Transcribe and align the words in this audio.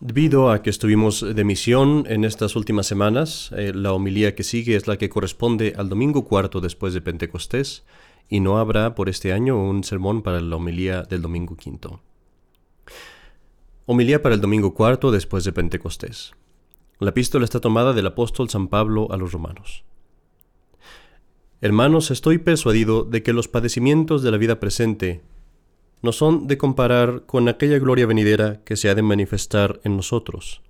Debido 0.00 0.52
a 0.52 0.62
que 0.62 0.70
estuvimos 0.70 1.22
de 1.34 1.44
misión 1.44 2.04
en 2.06 2.24
estas 2.24 2.54
últimas 2.54 2.86
semanas, 2.86 3.50
eh, 3.56 3.72
la 3.74 3.92
homilía 3.92 4.36
que 4.36 4.44
sigue 4.44 4.76
es 4.76 4.86
la 4.86 4.96
que 4.96 5.08
corresponde 5.08 5.74
al 5.76 5.88
domingo 5.88 6.24
cuarto 6.24 6.60
después 6.60 6.94
de 6.94 7.00
Pentecostés 7.00 7.84
y 8.28 8.38
no 8.38 8.58
habrá 8.58 8.94
por 8.94 9.08
este 9.08 9.32
año 9.32 9.60
un 9.60 9.82
sermón 9.82 10.22
para 10.22 10.40
la 10.40 10.54
homilía 10.54 11.02
del 11.02 11.20
domingo 11.20 11.56
quinto. 11.56 12.00
Homilía 13.86 14.22
para 14.22 14.36
el 14.36 14.40
domingo 14.40 14.72
cuarto 14.72 15.10
después 15.10 15.42
de 15.42 15.52
Pentecostés. 15.52 16.32
La 17.00 17.10
epístola 17.10 17.44
está 17.44 17.58
tomada 17.58 17.92
del 17.92 18.06
apóstol 18.06 18.48
San 18.50 18.68
Pablo 18.68 19.08
a 19.10 19.16
los 19.16 19.32
romanos. 19.32 19.82
Hermanos, 21.60 22.12
estoy 22.12 22.38
persuadido 22.38 23.02
de 23.02 23.24
que 23.24 23.32
los 23.32 23.48
padecimientos 23.48 24.22
de 24.22 24.30
la 24.30 24.36
vida 24.36 24.60
presente 24.60 25.22
no 26.02 26.12
son 26.12 26.46
de 26.46 26.58
comparar 26.58 27.22
con 27.26 27.48
aquella 27.48 27.78
gloria 27.78 28.06
venidera 28.06 28.60
que 28.64 28.76
se 28.76 28.88
ha 28.88 28.94
de 28.94 29.02
manifestar 29.02 29.80
en 29.84 29.96
nosotros. 29.96 30.62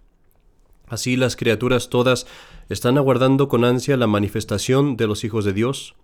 Así 0.86 1.16
las 1.16 1.36
criaturas 1.36 1.90
todas 1.90 2.26
están 2.70 2.96
aguardando 2.96 3.48
con 3.48 3.64
ansia 3.64 3.96
la 3.96 4.06
manifestación 4.06 4.96
de 4.96 5.06
los 5.06 5.24
hijos 5.24 5.44
de 5.44 5.52
Dios, 5.52 5.94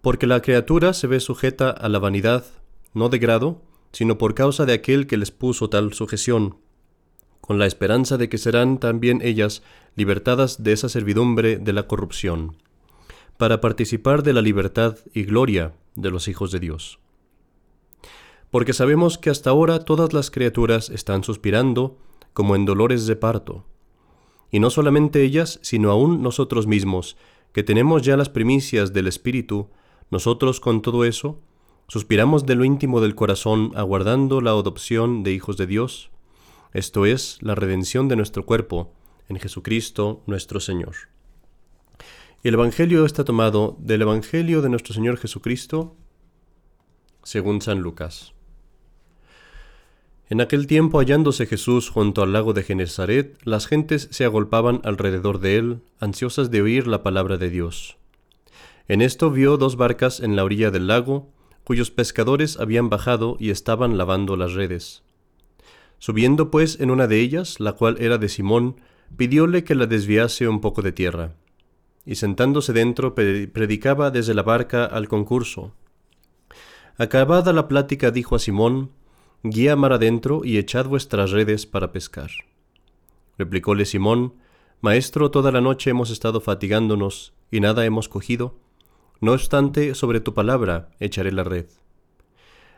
porque 0.00 0.26
la 0.26 0.40
criatura 0.40 0.94
se 0.94 1.06
ve 1.06 1.20
sujeta 1.20 1.70
a 1.70 1.88
la 1.90 1.98
vanidad, 1.98 2.44
no 2.94 3.10
de 3.10 3.18
grado, 3.18 3.60
sino 3.92 4.16
por 4.16 4.34
causa 4.34 4.64
de 4.64 4.72
aquel 4.72 5.06
que 5.06 5.18
les 5.18 5.30
puso 5.30 5.68
tal 5.68 5.92
sujeción, 5.92 6.56
con 7.42 7.58
la 7.58 7.66
esperanza 7.66 8.16
de 8.16 8.28
que 8.30 8.38
serán 8.38 8.78
también 8.78 9.20
ellas 9.22 9.62
libertadas 9.96 10.62
de 10.62 10.72
esa 10.72 10.88
servidumbre 10.88 11.58
de 11.58 11.72
la 11.74 11.86
corrupción, 11.86 12.56
para 13.36 13.60
participar 13.60 14.22
de 14.22 14.32
la 14.32 14.40
libertad 14.40 14.96
y 15.12 15.24
gloria 15.24 15.74
de 15.94 16.10
los 16.10 16.28
hijos 16.28 16.52
de 16.52 16.60
Dios 16.60 17.00
porque 18.50 18.72
sabemos 18.72 19.18
que 19.18 19.30
hasta 19.30 19.50
ahora 19.50 19.84
todas 19.84 20.12
las 20.12 20.30
criaturas 20.30 20.90
están 20.90 21.24
suspirando 21.24 21.98
como 22.32 22.56
en 22.56 22.64
dolores 22.64 23.06
de 23.06 23.16
parto. 23.16 23.64
Y 24.50 24.58
no 24.58 24.70
solamente 24.70 25.22
ellas, 25.22 25.60
sino 25.62 25.90
aún 25.90 26.22
nosotros 26.22 26.66
mismos, 26.66 27.16
que 27.52 27.62
tenemos 27.62 28.02
ya 28.02 28.16
las 28.16 28.28
primicias 28.28 28.92
del 28.92 29.06
Espíritu, 29.06 29.68
nosotros 30.10 30.60
con 30.60 30.82
todo 30.82 31.04
eso, 31.04 31.40
suspiramos 31.88 32.46
de 32.46 32.56
lo 32.56 32.64
íntimo 32.64 33.00
del 33.00 33.14
corazón 33.14 33.72
aguardando 33.74 34.40
la 34.40 34.50
adopción 34.50 35.22
de 35.22 35.32
hijos 35.32 35.56
de 35.56 35.66
Dios, 35.66 36.10
esto 36.72 37.06
es, 37.06 37.38
la 37.40 37.56
redención 37.56 38.08
de 38.08 38.16
nuestro 38.16 38.46
cuerpo, 38.46 38.92
en 39.28 39.38
Jesucristo 39.38 40.22
nuestro 40.26 40.60
Señor. 40.60 40.94
El 42.42 42.54
Evangelio 42.54 43.04
está 43.04 43.24
tomado 43.24 43.76
del 43.80 44.02
Evangelio 44.02 44.62
de 44.62 44.68
nuestro 44.68 44.94
Señor 44.94 45.18
Jesucristo, 45.18 45.96
según 47.22 47.60
San 47.60 47.80
Lucas. 47.80 48.34
En 50.30 50.40
aquel 50.40 50.68
tiempo, 50.68 51.00
hallándose 51.00 51.44
Jesús 51.44 51.90
junto 51.90 52.22
al 52.22 52.32
lago 52.32 52.52
de 52.52 52.62
Genezaret, 52.62 53.36
las 53.42 53.66
gentes 53.66 54.06
se 54.12 54.24
agolpaban 54.24 54.80
alrededor 54.84 55.40
de 55.40 55.56
él, 55.56 55.82
ansiosas 55.98 56.52
de 56.52 56.62
oír 56.62 56.86
la 56.86 57.02
palabra 57.02 57.36
de 57.36 57.50
Dios. 57.50 57.98
En 58.86 59.02
esto 59.02 59.32
vio 59.32 59.56
dos 59.56 59.74
barcas 59.74 60.20
en 60.20 60.36
la 60.36 60.44
orilla 60.44 60.70
del 60.70 60.86
lago, 60.86 61.32
cuyos 61.64 61.90
pescadores 61.90 62.60
habían 62.60 62.88
bajado 62.88 63.36
y 63.40 63.50
estaban 63.50 63.98
lavando 63.98 64.36
las 64.36 64.52
redes. 64.52 65.02
Subiendo 65.98 66.52
pues 66.52 66.78
en 66.78 66.92
una 66.92 67.08
de 67.08 67.18
ellas, 67.18 67.58
la 67.58 67.72
cual 67.72 67.96
era 67.98 68.16
de 68.16 68.28
Simón, 68.28 68.76
pidióle 69.16 69.64
que 69.64 69.74
la 69.74 69.86
desviase 69.86 70.46
un 70.46 70.60
poco 70.60 70.80
de 70.80 70.92
tierra. 70.92 71.34
Y 72.06 72.14
sentándose 72.14 72.72
dentro, 72.72 73.16
predicaba 73.16 74.12
desde 74.12 74.34
la 74.34 74.44
barca 74.44 74.84
al 74.84 75.08
concurso. 75.08 75.74
Acabada 76.98 77.52
la 77.52 77.66
plática, 77.66 78.12
dijo 78.12 78.36
a 78.36 78.38
Simón, 78.38 78.92
Guía 79.42 79.74
mar 79.74 79.94
adentro 79.94 80.42
y 80.44 80.58
echad 80.58 80.84
vuestras 80.84 81.30
redes 81.30 81.64
para 81.64 81.92
pescar. 81.92 82.30
Replicóle 83.38 83.86
Simón, 83.86 84.34
Maestro, 84.82 85.30
toda 85.30 85.50
la 85.50 85.62
noche 85.62 85.88
hemos 85.88 86.10
estado 86.10 86.42
fatigándonos 86.42 87.32
y 87.50 87.60
nada 87.60 87.86
hemos 87.86 88.10
cogido. 88.10 88.58
No 89.22 89.32
obstante, 89.32 89.94
sobre 89.94 90.20
tu 90.20 90.34
palabra 90.34 90.90
echaré 91.00 91.32
la 91.32 91.44
red. 91.44 91.64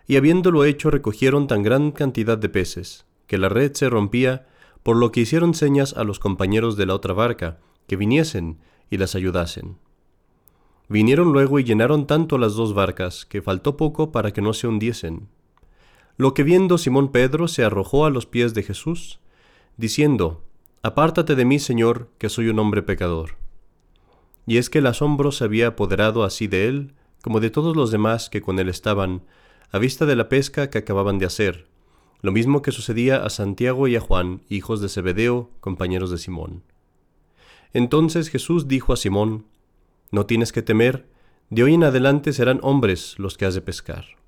Y 0.07 0.15
habiéndolo 0.15 0.65
hecho, 0.65 0.93
recogieron 0.93 1.49
tan 1.49 1.65
gran 1.65 1.91
cantidad 1.91 2.39
de 2.39 2.49
peces, 2.49 3.07
que 3.27 3.39
la 3.39 3.49
red 3.49 3.73
se 3.73 3.91
rompía, 3.91 4.47
por 4.85 4.97
lo 4.97 5.11
que 5.11 5.23
hicieron 5.23 5.55
señas 5.55 5.97
a 5.97 6.05
los 6.05 6.21
compañeros 6.21 6.77
de 6.77 6.87
la 6.87 6.95
otra 6.95 7.13
barca, 7.13 7.59
que 7.89 7.97
viniesen 7.97 8.59
y 8.89 8.99
las 8.99 9.17
ayudasen. 9.17 9.79
Vinieron 10.89 11.33
luego 11.33 11.59
y 11.59 11.65
llenaron 11.65 12.07
tanto 12.07 12.39
las 12.39 12.55
dos 12.55 12.73
barcas, 12.73 13.25
que 13.25 13.43
faltó 13.43 13.77
poco 13.77 14.13
para 14.13 14.33
que 14.33 14.43
no 14.43 14.53
se 14.53 14.69
hundiesen. 14.69 15.29
Lo 16.17 16.35
que 16.35 16.43
viendo 16.43 16.79
Simón 16.79 17.11
Pedro 17.11 17.49
se 17.49 17.65
arrojó 17.65 18.05
a 18.05 18.11
los 18.11 18.27
pies 18.27 18.55
de 18.55 18.63
Jesús, 18.63 19.21
diciendo, 19.77 20.43
Apártate 20.83 21.35
de 21.35 21.45
mí, 21.45 21.59
Señor, 21.59 22.09
que 22.19 22.29
soy 22.29 22.49
un 22.49 22.59
hombre 22.59 22.83
pecador. 22.83 23.37
Y 24.47 24.59
es 24.59 24.69
que 24.69 24.79
el 24.79 24.87
asombro 24.87 25.33
se 25.33 25.45
había 25.45 25.69
apoderado 25.69 26.25
así 26.25 26.49
de 26.49 26.67
él, 26.67 26.95
como 27.23 27.41
de 27.41 27.51
todos 27.51 27.77
los 27.77 27.91
demás 27.91 28.29
que 28.29 28.43
con 28.43 28.59
él 28.59 28.69
estaban, 28.69 29.23
a 29.71 29.79
vista 29.79 30.05
de 30.07 30.17
la 30.17 30.29
pesca 30.29 30.71
que 30.71 30.79
acababan 30.79 31.19
de 31.19 31.27
hacer, 31.27 31.67
lo 32.21 32.33
mismo 32.33 32.63
que 32.63 32.73
sucedía 32.73 33.25
a 33.25 33.31
Santiago 33.31 33.89
y 33.89 33.97
a 33.97 34.01
Juan, 34.01 34.43
hijos 34.49 34.81
de 34.81 34.89
Zebedeo, 34.89 35.51
compañeros 35.61 36.11
de 36.11 36.19
Simón. 36.19 36.63
Entonces 37.73 38.29
Jesús 38.29 38.69
dijo 38.69 38.93
a 38.93 38.97
Simón, 38.97 39.47
No 40.11 40.27
tienes 40.27 40.53
que 40.53 40.63
temer, 40.63 41.07
de 41.51 41.63
hoy 41.63 41.75
en 41.75 41.85
adelante 41.85 42.33
serán 42.33 42.61
hombres 42.63 43.19
los 43.19 43.37
que 43.37 43.47
has 43.47 43.55
de 43.55 43.61
pescar. 43.61 44.22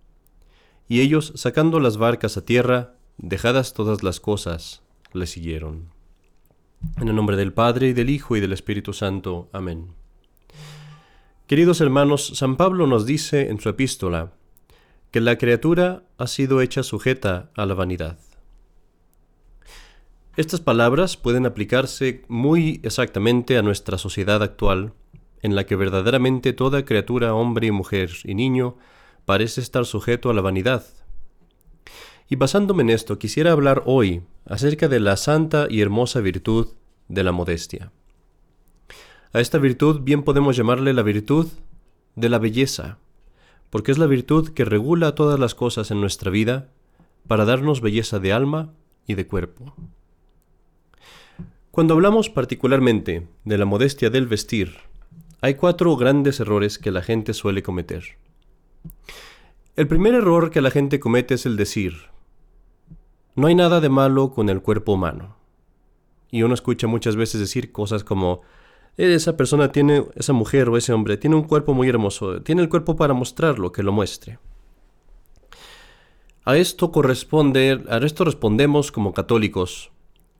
Y 0.88 1.00
ellos, 1.00 1.32
sacando 1.36 1.80
las 1.80 1.96
barcas 1.96 2.36
a 2.36 2.44
tierra, 2.44 2.94
dejadas 3.16 3.74
todas 3.74 4.02
las 4.02 4.20
cosas, 4.20 4.82
le 5.12 5.26
siguieron. 5.26 5.88
En 7.00 7.08
el 7.08 7.16
nombre 7.16 7.36
del 7.36 7.52
Padre, 7.52 7.88
y 7.88 7.92
del 7.92 8.10
Hijo, 8.10 8.36
y 8.36 8.40
del 8.40 8.52
Espíritu 8.52 8.92
Santo. 8.92 9.48
Amén. 9.52 9.88
Queridos 11.46 11.80
hermanos, 11.80 12.32
San 12.34 12.56
Pablo 12.56 12.86
nos 12.86 13.06
dice 13.06 13.48
en 13.48 13.60
su 13.60 13.68
epístola 13.68 14.32
que 15.10 15.20
la 15.20 15.38
criatura 15.38 16.02
ha 16.18 16.26
sido 16.26 16.60
hecha 16.60 16.82
sujeta 16.82 17.50
a 17.56 17.66
la 17.66 17.74
vanidad. 17.74 18.18
Estas 20.36 20.60
palabras 20.60 21.16
pueden 21.16 21.46
aplicarse 21.46 22.24
muy 22.26 22.80
exactamente 22.82 23.56
a 23.56 23.62
nuestra 23.62 23.98
sociedad 23.98 24.42
actual, 24.42 24.92
en 25.42 25.54
la 25.54 25.64
que 25.64 25.76
verdaderamente 25.76 26.52
toda 26.52 26.84
criatura, 26.84 27.34
hombre 27.34 27.70
mujer 27.70 28.10
y 28.24 28.34
niño, 28.34 28.76
parece 29.24 29.60
estar 29.60 29.86
sujeto 29.86 30.30
a 30.30 30.34
la 30.34 30.40
vanidad. 30.40 30.84
Y 32.28 32.36
basándome 32.36 32.82
en 32.82 32.90
esto, 32.90 33.18
quisiera 33.18 33.52
hablar 33.52 33.82
hoy 33.86 34.22
acerca 34.46 34.88
de 34.88 35.00
la 35.00 35.16
santa 35.16 35.66
y 35.68 35.80
hermosa 35.80 36.20
virtud 36.20 36.68
de 37.08 37.22
la 37.22 37.32
modestia. 37.32 37.92
A 39.32 39.40
esta 39.40 39.58
virtud 39.58 40.00
bien 40.02 40.22
podemos 40.22 40.56
llamarle 40.56 40.92
la 40.92 41.02
virtud 41.02 41.48
de 42.14 42.28
la 42.28 42.38
belleza, 42.38 42.98
porque 43.70 43.92
es 43.92 43.98
la 43.98 44.06
virtud 44.06 44.50
que 44.50 44.64
regula 44.64 45.14
todas 45.14 45.38
las 45.40 45.54
cosas 45.54 45.90
en 45.90 46.00
nuestra 46.00 46.30
vida 46.30 46.68
para 47.26 47.44
darnos 47.44 47.80
belleza 47.80 48.20
de 48.20 48.32
alma 48.32 48.72
y 49.06 49.14
de 49.14 49.26
cuerpo. 49.26 49.74
Cuando 51.70 51.94
hablamos 51.94 52.30
particularmente 52.30 53.26
de 53.44 53.58
la 53.58 53.64
modestia 53.64 54.08
del 54.08 54.28
vestir, 54.28 54.76
hay 55.40 55.54
cuatro 55.54 55.96
grandes 55.96 56.38
errores 56.38 56.78
que 56.78 56.92
la 56.92 57.02
gente 57.02 57.34
suele 57.34 57.62
cometer. 57.62 58.16
El 59.76 59.88
primer 59.88 60.14
error 60.14 60.50
que 60.50 60.60
la 60.60 60.70
gente 60.70 61.00
comete 61.00 61.34
es 61.34 61.46
el 61.46 61.56
decir, 61.56 62.10
no 63.34 63.48
hay 63.48 63.54
nada 63.54 63.80
de 63.80 63.88
malo 63.88 64.30
con 64.30 64.48
el 64.48 64.62
cuerpo 64.62 64.92
humano. 64.92 65.36
Y 66.30 66.42
uno 66.42 66.54
escucha 66.54 66.86
muchas 66.86 67.16
veces 67.16 67.40
decir 67.40 67.72
cosas 67.72 68.04
como, 68.04 68.42
esa 68.96 69.36
persona 69.36 69.72
tiene, 69.72 70.04
esa 70.14 70.32
mujer 70.32 70.68
o 70.68 70.76
ese 70.76 70.92
hombre 70.92 71.16
tiene 71.16 71.36
un 71.36 71.42
cuerpo 71.42 71.74
muy 71.74 71.88
hermoso, 71.88 72.42
tiene 72.42 72.62
el 72.62 72.68
cuerpo 72.68 72.94
para 72.94 73.14
mostrarlo, 73.14 73.72
que 73.72 73.82
lo 73.82 73.92
muestre. 73.92 74.38
A 76.44 76.56
esto 76.56 76.92
corresponde, 76.92 77.82
a 77.88 77.96
esto 77.98 78.24
respondemos 78.24 78.92
como 78.92 79.14
católicos 79.14 79.90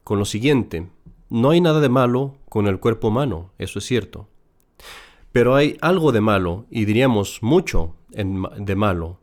con 0.05 0.19
lo 0.19 0.25
siguiente, 0.25 0.89
no 1.31 1.51
hay 1.51 1.61
nada 1.61 1.81
de 1.81 1.89
malo 1.89 2.37
con 2.49 2.69
el 2.69 2.79
cuerpo 2.79 3.09
humano, 3.09 3.51
eso 3.59 3.81
es 3.81 3.87
cierto. 3.87 4.29
Pero 5.35 5.57
hay 5.57 5.77
algo 5.81 6.13
de 6.13 6.21
malo, 6.21 6.65
y 6.71 6.85
diríamos 6.85 7.43
mucho 7.43 7.97
de 8.11 8.77
malo, 8.77 9.19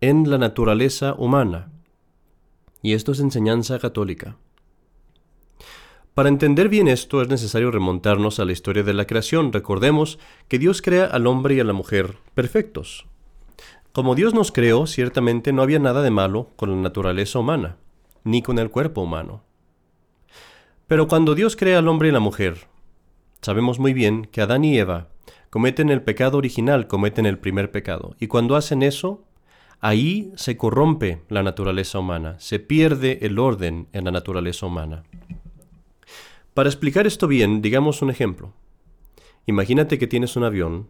en 0.00 0.28
la 0.28 0.36
naturaleza 0.36 1.14
humana. 1.16 1.70
Y 2.82 2.94
esto 2.94 3.12
es 3.12 3.20
enseñanza 3.20 3.78
católica. 3.78 4.38
Para 6.14 6.30
entender 6.30 6.68
bien 6.68 6.88
esto 6.88 7.22
es 7.22 7.28
necesario 7.28 7.70
remontarnos 7.70 8.40
a 8.40 8.44
la 8.44 8.50
historia 8.50 8.82
de 8.82 8.92
la 8.92 9.06
creación. 9.06 9.52
Recordemos 9.52 10.18
que 10.48 10.58
Dios 10.58 10.82
crea 10.82 11.04
al 11.04 11.28
hombre 11.28 11.54
y 11.54 11.60
a 11.60 11.64
la 11.64 11.72
mujer 11.72 12.16
perfectos. 12.34 13.06
Como 13.92 14.16
Dios 14.16 14.34
nos 14.34 14.50
creó, 14.50 14.88
ciertamente 14.88 15.52
no 15.52 15.62
había 15.62 15.78
nada 15.78 16.02
de 16.02 16.10
malo 16.10 16.50
con 16.56 16.70
la 16.70 16.76
naturaleza 16.76 17.38
humana, 17.38 17.76
ni 18.24 18.42
con 18.42 18.58
el 18.58 18.68
cuerpo 18.68 19.02
humano. 19.02 19.44
Pero 20.88 21.06
cuando 21.06 21.36
Dios 21.36 21.54
crea 21.54 21.78
al 21.78 21.86
hombre 21.86 22.08
y 22.08 22.10
la 22.10 22.18
mujer, 22.18 22.66
sabemos 23.42 23.78
muy 23.78 23.92
bien 23.92 24.24
que 24.24 24.40
Adán 24.40 24.64
y 24.64 24.76
Eva 24.76 25.11
cometen 25.50 25.90
el 25.90 26.02
pecado 26.02 26.38
original, 26.38 26.86
cometen 26.86 27.26
el 27.26 27.38
primer 27.38 27.70
pecado. 27.70 28.16
Y 28.18 28.26
cuando 28.26 28.56
hacen 28.56 28.82
eso, 28.82 29.24
ahí 29.80 30.32
se 30.36 30.56
corrompe 30.56 31.22
la 31.28 31.42
naturaleza 31.42 31.98
humana, 31.98 32.36
se 32.38 32.58
pierde 32.58 33.18
el 33.22 33.38
orden 33.38 33.88
en 33.92 34.04
la 34.04 34.10
naturaleza 34.10 34.66
humana. 34.66 35.02
Para 36.54 36.68
explicar 36.68 37.06
esto 37.06 37.28
bien, 37.28 37.62
digamos 37.62 38.02
un 38.02 38.10
ejemplo. 38.10 38.52
Imagínate 39.46 39.98
que 39.98 40.06
tienes 40.06 40.36
un 40.36 40.44
avión 40.44 40.88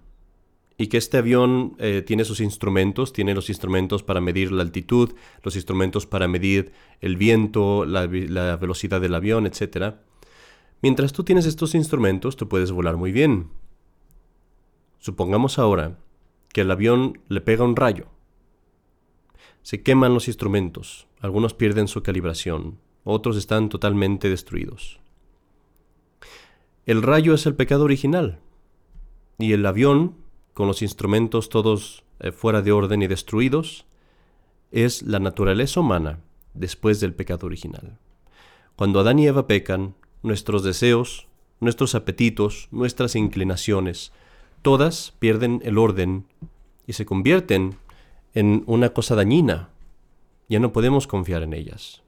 y 0.77 0.89
que 0.89 0.99
este 0.99 1.19
avión 1.19 1.77
eh, 1.79 2.03
tiene 2.07 2.25
sus 2.25 2.41
instrumentos, 2.41 3.13
tiene 3.13 3.35
los 3.35 3.49
instrumentos 3.49 4.03
para 4.03 4.21
medir 4.21 4.53
la 4.53 4.63
altitud, 4.63 5.15
los 5.43 5.55
instrumentos 5.57 6.07
para 6.07 6.29
medir 6.29 6.73
el 7.01 7.17
viento, 7.17 7.85
la, 7.85 8.07
la 8.07 8.57
velocidad 8.57 9.01
del 9.01 9.15
avión, 9.15 9.47
etc. 9.47 9.95
Mientras 10.83 11.13
tú 11.13 11.25
tienes 11.25 11.47
estos 11.47 11.75
instrumentos, 11.75 12.37
tú 12.37 12.49
puedes 12.49 12.73
volar 12.73 12.97
muy 12.97 13.13
bien. 13.13 13.49
Supongamos 15.03 15.59
ahora 15.59 15.99
que 16.53 16.61
el 16.61 16.71
avión 16.71 17.21
le 17.27 17.41
pega 17.41 17.65
un 17.65 17.75
rayo. 17.75 18.07
Se 19.63 19.83
queman 19.83 20.15
los 20.15 20.29
instrumentos, 20.29 21.09
algunos 21.19 21.55
pierden 21.55 21.89
su 21.89 22.05
calibración, 22.05 22.79
otros 23.03 23.37
están 23.37 23.69
totalmente 23.69 24.29
destruidos. 24.29 25.01
El 26.87 27.03
rayo 27.03 27.35
es 27.35 27.47
el 27.47 27.57
pecado 27.57 27.83
original, 27.83 28.39
y 29.39 29.55
el 29.55 29.67
avión 29.67 30.15
con 30.55 30.69
los 30.69 30.83
instrumentos 30.83 31.49
todos 31.49 32.05
eh, 32.21 32.31
fuera 32.31 32.63
de 32.63 32.71
orden 32.71 33.03
y 33.03 33.09
destruidos, 33.09 33.87
es 34.71 35.03
la 35.03 35.19
naturaleza 35.19 35.81
humana 35.81 36.21
después 36.55 37.01
del 37.01 37.13
pecado 37.13 37.49
original. 37.49 37.99
Cuando 38.77 39.01
Adán 39.01 39.19
y 39.19 39.27
Eva 39.27 39.49
pecan, 39.49 39.97
nuestros 40.23 40.63
deseos, 40.63 41.27
nuestros 41.59 41.97
apetitos, 41.97 42.69
nuestras 42.71 43.17
inclinaciones, 43.17 44.13
todas 44.63 45.15
pierden 45.19 45.61
el 45.65 45.79
orden 45.79 46.27
y 46.87 46.95
se 46.95 47.05
convierten 47.05 47.77
en 48.35 48.65
una 48.67 48.91
cosa 48.91 49.15
dañina. 49.15 49.69
Ya 50.49 50.61
no 50.61 50.73
podemos 50.73 51.07
confiar 51.07 51.43
en 51.43 51.53
ellas. 51.53 52.03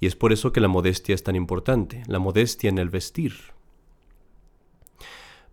Y 0.00 0.06
es 0.06 0.16
por 0.16 0.32
eso 0.32 0.52
que 0.52 0.60
la 0.60 0.68
modestia 0.68 1.14
es 1.14 1.22
tan 1.22 1.36
importante, 1.36 2.02
la 2.06 2.18
modestia 2.18 2.68
en 2.68 2.78
el 2.78 2.90
vestir 2.90 3.34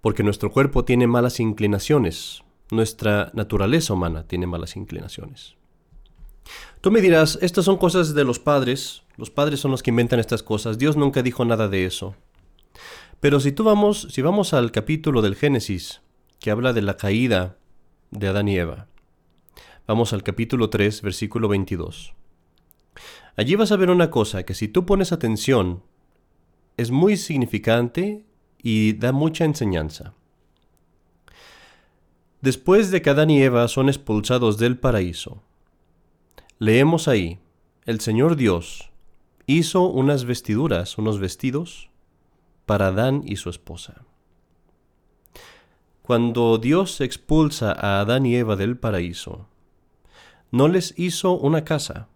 porque 0.03 0.21
nuestro 0.21 0.51
cuerpo 0.51 0.83
tiene 0.83 1.07
malas 1.07 1.39
inclinaciones, 1.39 2.43
nuestra 2.69 3.31
naturaleza 3.33 3.93
humana 3.93 4.27
tiene 4.27 4.45
malas 4.45 4.75
inclinaciones. 4.75 5.55
Tú 6.81 6.91
me 6.91 6.99
dirás, 6.99 7.39
estas 7.41 7.63
son 7.63 7.77
cosas 7.77 8.13
de 8.13 8.25
los 8.25 8.37
padres, 8.37 9.03
los 9.15 9.29
padres 9.29 9.61
son 9.61 9.71
los 9.71 9.81
que 9.81 9.91
inventan 9.91 10.19
estas 10.19 10.43
cosas, 10.43 10.77
Dios 10.77 10.97
nunca 10.97 11.23
dijo 11.23 11.45
nada 11.45 11.69
de 11.69 11.85
eso. 11.85 12.15
Pero 13.23 13.39
si 13.39 13.53
tú 13.53 13.63
vamos, 13.63 14.09
si 14.11 14.21
vamos 14.21 14.53
al 14.53 14.73
capítulo 14.73 15.21
del 15.21 15.37
Génesis, 15.37 16.01
que 16.41 16.51
habla 16.51 16.73
de 16.73 16.81
la 16.81 16.97
caída 16.97 17.57
de 18.11 18.27
Adán 18.27 18.49
y 18.49 18.57
Eva, 18.57 18.87
vamos 19.87 20.11
al 20.11 20.23
capítulo 20.23 20.69
3, 20.69 21.01
versículo 21.01 21.47
22. 21.47 22.13
Allí 23.37 23.55
vas 23.55 23.71
a 23.71 23.77
ver 23.77 23.91
una 23.91 24.11
cosa 24.11 24.43
que 24.43 24.53
si 24.53 24.67
tú 24.67 24.85
pones 24.85 25.13
atención, 25.13 25.83
es 26.75 26.91
muy 26.91 27.15
significante 27.15 28.25
y 28.61 28.91
da 28.91 29.13
mucha 29.13 29.45
enseñanza. 29.45 30.13
Después 32.41 32.91
de 32.91 33.01
que 33.01 33.09
Adán 33.09 33.29
y 33.29 33.41
Eva 33.41 33.69
son 33.69 33.87
expulsados 33.87 34.57
del 34.57 34.77
paraíso, 34.77 35.41
leemos 36.59 37.07
ahí, 37.07 37.39
el 37.85 38.01
Señor 38.01 38.35
Dios 38.35 38.91
hizo 39.47 39.87
unas 39.87 40.25
vestiduras, 40.25 40.97
unos 40.97 41.19
vestidos, 41.19 41.89
para 42.65 42.88
Adán 42.88 43.21
y 43.25 43.36
su 43.38 43.50
esposa. 43.50 44.06
Cuando 46.01 46.57
Dios 46.57 47.00
expulsa 47.01 47.71
a 47.71 48.01
Adán 48.01 48.25
y 48.25 48.36
Eva 48.36 48.56
del 48.56 48.77
paraíso, 48.77 49.48
no 50.51 50.68
les 50.68 50.94
hizo 50.98 51.33
una 51.33 51.63
casa, 51.63 52.10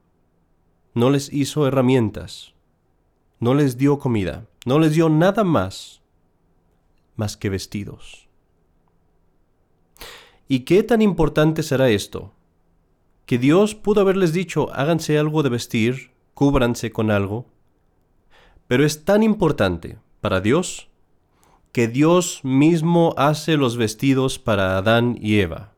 no 0.94 1.10
les 1.10 1.32
hizo 1.32 1.68
herramientas, 1.68 2.54
no 3.40 3.54
les 3.54 3.78
dio 3.78 4.00
comida, 4.00 4.46
no 4.66 4.80
les 4.80 4.94
dio 4.94 5.10
nada 5.10 5.44
más 5.44 6.02
más 7.16 7.36
que 7.36 7.50
vestidos. 7.50 8.28
¿Y 10.48 10.62
qué 10.62 10.84
tan 10.84 11.02
importante 11.02 11.64
será 11.64 11.90
esto? 11.90 12.32
Que 13.26 13.38
Dios 13.38 13.76
pudo 13.76 14.02
haberles 14.02 14.32
dicho, 14.32 14.72
háganse 14.74 15.18
algo 15.18 15.44
de 15.44 15.50
vestir, 15.50 16.12
cúbranse 16.34 16.92
con 16.92 17.12
algo. 17.12 17.48
Pero 18.68 18.86
es 18.86 19.04
tan 19.04 19.24
importante 19.24 19.98
para 20.28 20.42
Dios 20.42 20.90
que 21.72 21.88
Dios 21.88 22.42
mismo 22.44 23.16
hace 23.16 23.56
los 23.56 23.78
vestidos 23.78 24.40
para 24.40 24.78
Adán 24.78 25.18
y 25.22 25.40
Eva. 25.40 25.72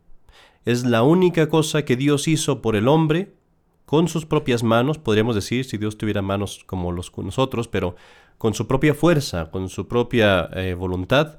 Es 0.65 0.85
la 0.85 1.03
única 1.03 1.49
cosa 1.49 1.85
que 1.85 1.95
Dios 1.95 2.27
hizo 2.27 2.59
por 2.59 2.75
el 2.75 2.87
hombre 2.87 3.35
con 3.85 4.07
sus 4.07 4.25
propias 4.25 4.63
manos, 4.63 4.97
podríamos 4.97 5.35
decir, 5.35 5.65
si 5.65 5.77
Dios 5.77 5.99
tuviera 5.99 6.23
manos 6.23 6.63
como 6.65 6.91
los 6.91 7.15
nosotros, 7.15 7.67
pero 7.67 7.95
con 8.39 8.55
su 8.55 8.65
propia 8.65 8.95
fuerza, 8.95 9.51
con 9.51 9.69
su 9.69 9.87
propia 9.87 10.49
eh, 10.55 10.73
voluntad, 10.73 11.37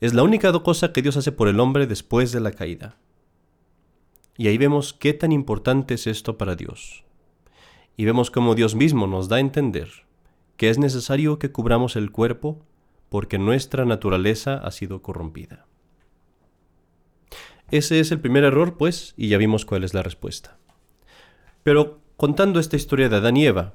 es 0.00 0.14
la 0.14 0.22
única 0.22 0.52
cosa 0.52 0.92
que 0.92 1.02
Dios 1.02 1.16
hace 1.16 1.32
por 1.32 1.48
el 1.48 1.58
hombre 1.58 1.88
después 1.88 2.30
de 2.30 2.38
la 2.38 2.52
caída. 2.52 2.96
Y 4.38 4.46
ahí 4.46 4.56
vemos 4.56 4.92
qué 4.92 5.14
tan 5.14 5.32
importante 5.32 5.94
es 5.94 6.06
esto 6.06 6.38
para 6.38 6.54
Dios. 6.54 7.02
Y 7.96 8.04
vemos 8.04 8.30
cómo 8.30 8.54
Dios 8.54 8.76
mismo 8.76 9.08
nos 9.08 9.28
da 9.28 9.38
a 9.38 9.40
entender 9.40 10.05
que 10.56 10.70
es 10.70 10.78
necesario 10.78 11.38
que 11.38 11.52
cubramos 11.52 11.96
el 11.96 12.10
cuerpo 12.10 12.58
porque 13.08 13.38
nuestra 13.38 13.84
naturaleza 13.84 14.54
ha 14.56 14.70
sido 14.70 15.02
corrompida. 15.02 15.66
Ese 17.70 18.00
es 18.00 18.12
el 18.12 18.20
primer 18.20 18.44
error, 18.44 18.76
pues, 18.76 19.14
y 19.16 19.28
ya 19.28 19.38
vimos 19.38 19.64
cuál 19.64 19.84
es 19.84 19.92
la 19.92 20.02
respuesta. 20.02 20.58
Pero 21.62 22.00
contando 22.16 22.60
esta 22.60 22.76
historia 22.76 23.08
de 23.08 23.16
Adán 23.16 23.36
y 23.36 23.46
Eva, 23.46 23.74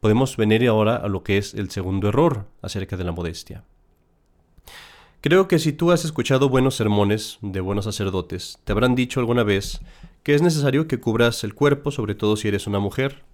podemos 0.00 0.36
venir 0.36 0.66
ahora 0.68 0.96
a 0.96 1.08
lo 1.08 1.24
que 1.24 1.36
es 1.36 1.54
el 1.54 1.70
segundo 1.70 2.08
error 2.08 2.46
acerca 2.62 2.96
de 2.96 3.04
la 3.04 3.12
modestia. 3.12 3.64
Creo 5.20 5.48
que 5.48 5.58
si 5.58 5.72
tú 5.72 5.90
has 5.90 6.04
escuchado 6.04 6.48
buenos 6.48 6.76
sermones 6.76 7.38
de 7.42 7.60
buenos 7.60 7.86
sacerdotes, 7.86 8.60
te 8.62 8.70
habrán 8.70 8.94
dicho 8.94 9.18
alguna 9.18 9.42
vez 9.42 9.80
que 10.22 10.34
es 10.34 10.42
necesario 10.42 10.86
que 10.86 11.00
cubras 11.00 11.42
el 11.42 11.54
cuerpo, 11.54 11.90
sobre 11.90 12.14
todo 12.14 12.36
si 12.36 12.46
eres 12.46 12.68
una 12.68 12.78
mujer, 12.78 13.24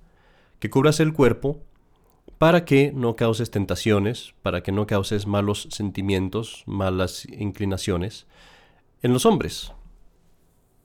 que 0.60 0.70
cubras 0.70 0.98
el 1.00 1.12
cuerpo 1.12 1.60
para 2.38 2.64
que 2.64 2.92
no 2.92 3.16
causes 3.16 3.50
tentaciones, 3.50 4.34
para 4.42 4.62
que 4.62 4.72
no 4.72 4.86
causes 4.86 5.26
malos 5.26 5.68
sentimientos, 5.70 6.64
malas 6.66 7.26
inclinaciones 7.26 8.26
en 9.02 9.12
los 9.12 9.26
hombres. 9.26 9.72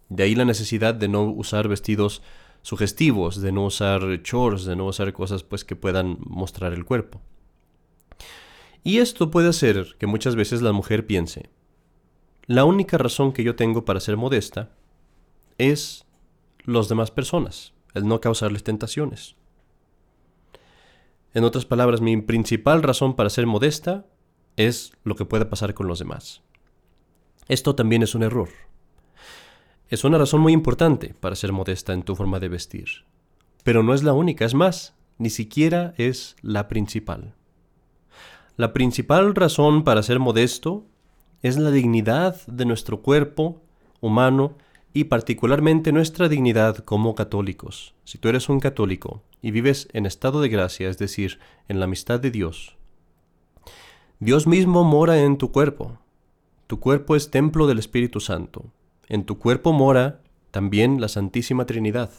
De 0.09 0.23
ahí 0.23 0.35
la 0.35 0.45
necesidad 0.45 0.93
de 0.93 1.07
no 1.07 1.23
usar 1.23 1.67
vestidos 1.67 2.21
sugestivos, 2.61 3.41
de 3.41 3.51
no 3.51 3.65
usar 3.65 4.21
chores, 4.23 4.65
de 4.65 4.75
no 4.75 4.85
usar 4.85 5.13
cosas 5.13 5.43
pues 5.43 5.63
que 5.63 5.75
puedan 5.75 6.17
mostrar 6.21 6.73
el 6.73 6.85
cuerpo. 6.85 7.21
Y 8.83 8.99
esto 8.99 9.29
puede 9.31 9.49
hacer 9.49 9.95
que 9.97 10.07
muchas 10.07 10.35
veces 10.35 10.61
la 10.61 10.71
mujer 10.71 11.05
piense, 11.05 11.49
la 12.49 12.65
única 12.65 12.97
razón 12.97 13.31
que 13.31 13.43
yo 13.43 13.55
tengo 13.55 13.85
para 13.85 13.99
ser 13.99 14.17
modesta 14.17 14.71
es 15.59 16.05
los 16.63 16.89
demás 16.89 17.11
personas, 17.11 17.73
el 17.93 18.07
no 18.07 18.21
causarles 18.21 18.63
tentaciones. 18.63 19.35
En 21.33 21.43
otras 21.43 21.65
palabras, 21.65 22.01
mi 22.01 22.17
principal 22.17 22.81
razón 22.81 23.15
para 23.15 23.29
ser 23.29 23.45
modesta 23.45 24.05
es 24.55 24.93
lo 25.03 25.15
que 25.15 25.25
pueda 25.25 25.49
pasar 25.49 25.73
con 25.73 25.87
los 25.87 25.99
demás. 25.99 26.41
Esto 27.47 27.75
también 27.75 28.03
es 28.03 28.15
un 28.15 28.23
error. 28.23 28.49
Es 29.89 30.03
una 30.03 30.17
razón 30.17 30.41
muy 30.41 30.53
importante 30.53 31.15
para 31.19 31.35
ser 31.35 31.51
modesta 31.51 31.93
en 31.93 32.03
tu 32.03 32.15
forma 32.15 32.39
de 32.39 32.49
vestir. 32.49 32.89
Pero 33.63 33.83
no 33.83 33.93
es 33.93 34.03
la 34.03 34.13
única, 34.13 34.45
es 34.45 34.53
más, 34.53 34.95
ni 35.17 35.29
siquiera 35.29 35.93
es 35.97 36.35
la 36.41 36.67
principal. 36.67 37.35
La 38.55 38.73
principal 38.73 39.35
razón 39.35 39.83
para 39.83 40.03
ser 40.03 40.19
modesto 40.19 40.85
es 41.41 41.57
la 41.57 41.71
dignidad 41.71 42.45
de 42.47 42.65
nuestro 42.65 43.01
cuerpo 43.01 43.61
humano 44.01 44.55
y 44.93 45.05
particularmente 45.05 45.91
nuestra 45.91 46.29
dignidad 46.29 46.77
como 46.77 47.15
católicos. 47.15 47.93
Si 48.03 48.17
tú 48.17 48.29
eres 48.29 48.49
un 48.49 48.59
católico 48.59 49.21
y 49.41 49.51
vives 49.51 49.87
en 49.93 50.05
estado 50.05 50.41
de 50.41 50.49
gracia, 50.49 50.89
es 50.89 50.97
decir, 50.97 51.39
en 51.67 51.79
la 51.79 51.85
amistad 51.85 52.19
de 52.19 52.31
Dios, 52.31 52.75
Dios 54.19 54.47
mismo 54.47 54.83
mora 54.83 55.21
en 55.23 55.37
tu 55.37 55.51
cuerpo. 55.51 55.97
Tu 56.67 56.79
cuerpo 56.79 57.15
es 57.15 57.31
templo 57.31 57.67
del 57.67 57.79
Espíritu 57.79 58.19
Santo. 58.19 58.65
En 59.07 59.23
tu 59.23 59.39
cuerpo 59.39 59.71
mora 59.71 60.21
también 60.51 60.99
la 60.99 61.07
Santísima 61.07 61.65
Trinidad. 61.65 62.11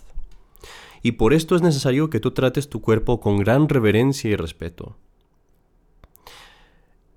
Y 1.03 1.12
por 1.12 1.35
esto 1.35 1.57
es 1.57 1.62
necesario 1.62 2.11
que 2.11 2.21
tú 2.21 2.31
trates 2.31 2.69
tu 2.69 2.81
cuerpo 2.81 3.21
con 3.21 3.39
gran 3.39 3.69
reverencia 3.69 4.31
y 4.31 4.37
respeto. 4.37 4.97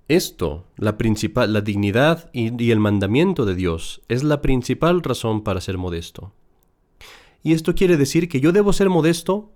Esto, 0.08 0.66
la 0.76 0.98
principal, 0.98 1.52
la 1.52 1.62
dignidad 1.62 2.30
y, 2.32 2.70
el 2.70 2.78
mandamiento 2.78 3.46
de 3.46 3.54
Dios, 3.54 4.02
es 4.08 4.22
la 4.22 4.42
principal 4.42 5.02
razón 5.02 5.42
para 5.42 5.62
ser 5.62 5.78
modesto. 5.78 6.32
Y 7.42 7.54
esto 7.54 7.74
quiere 7.74 7.96
decir 7.96 8.28
que 8.28 8.40
yo 8.40 8.52
debo 8.52 8.72
ser 8.72 8.90
modesto 8.90 9.52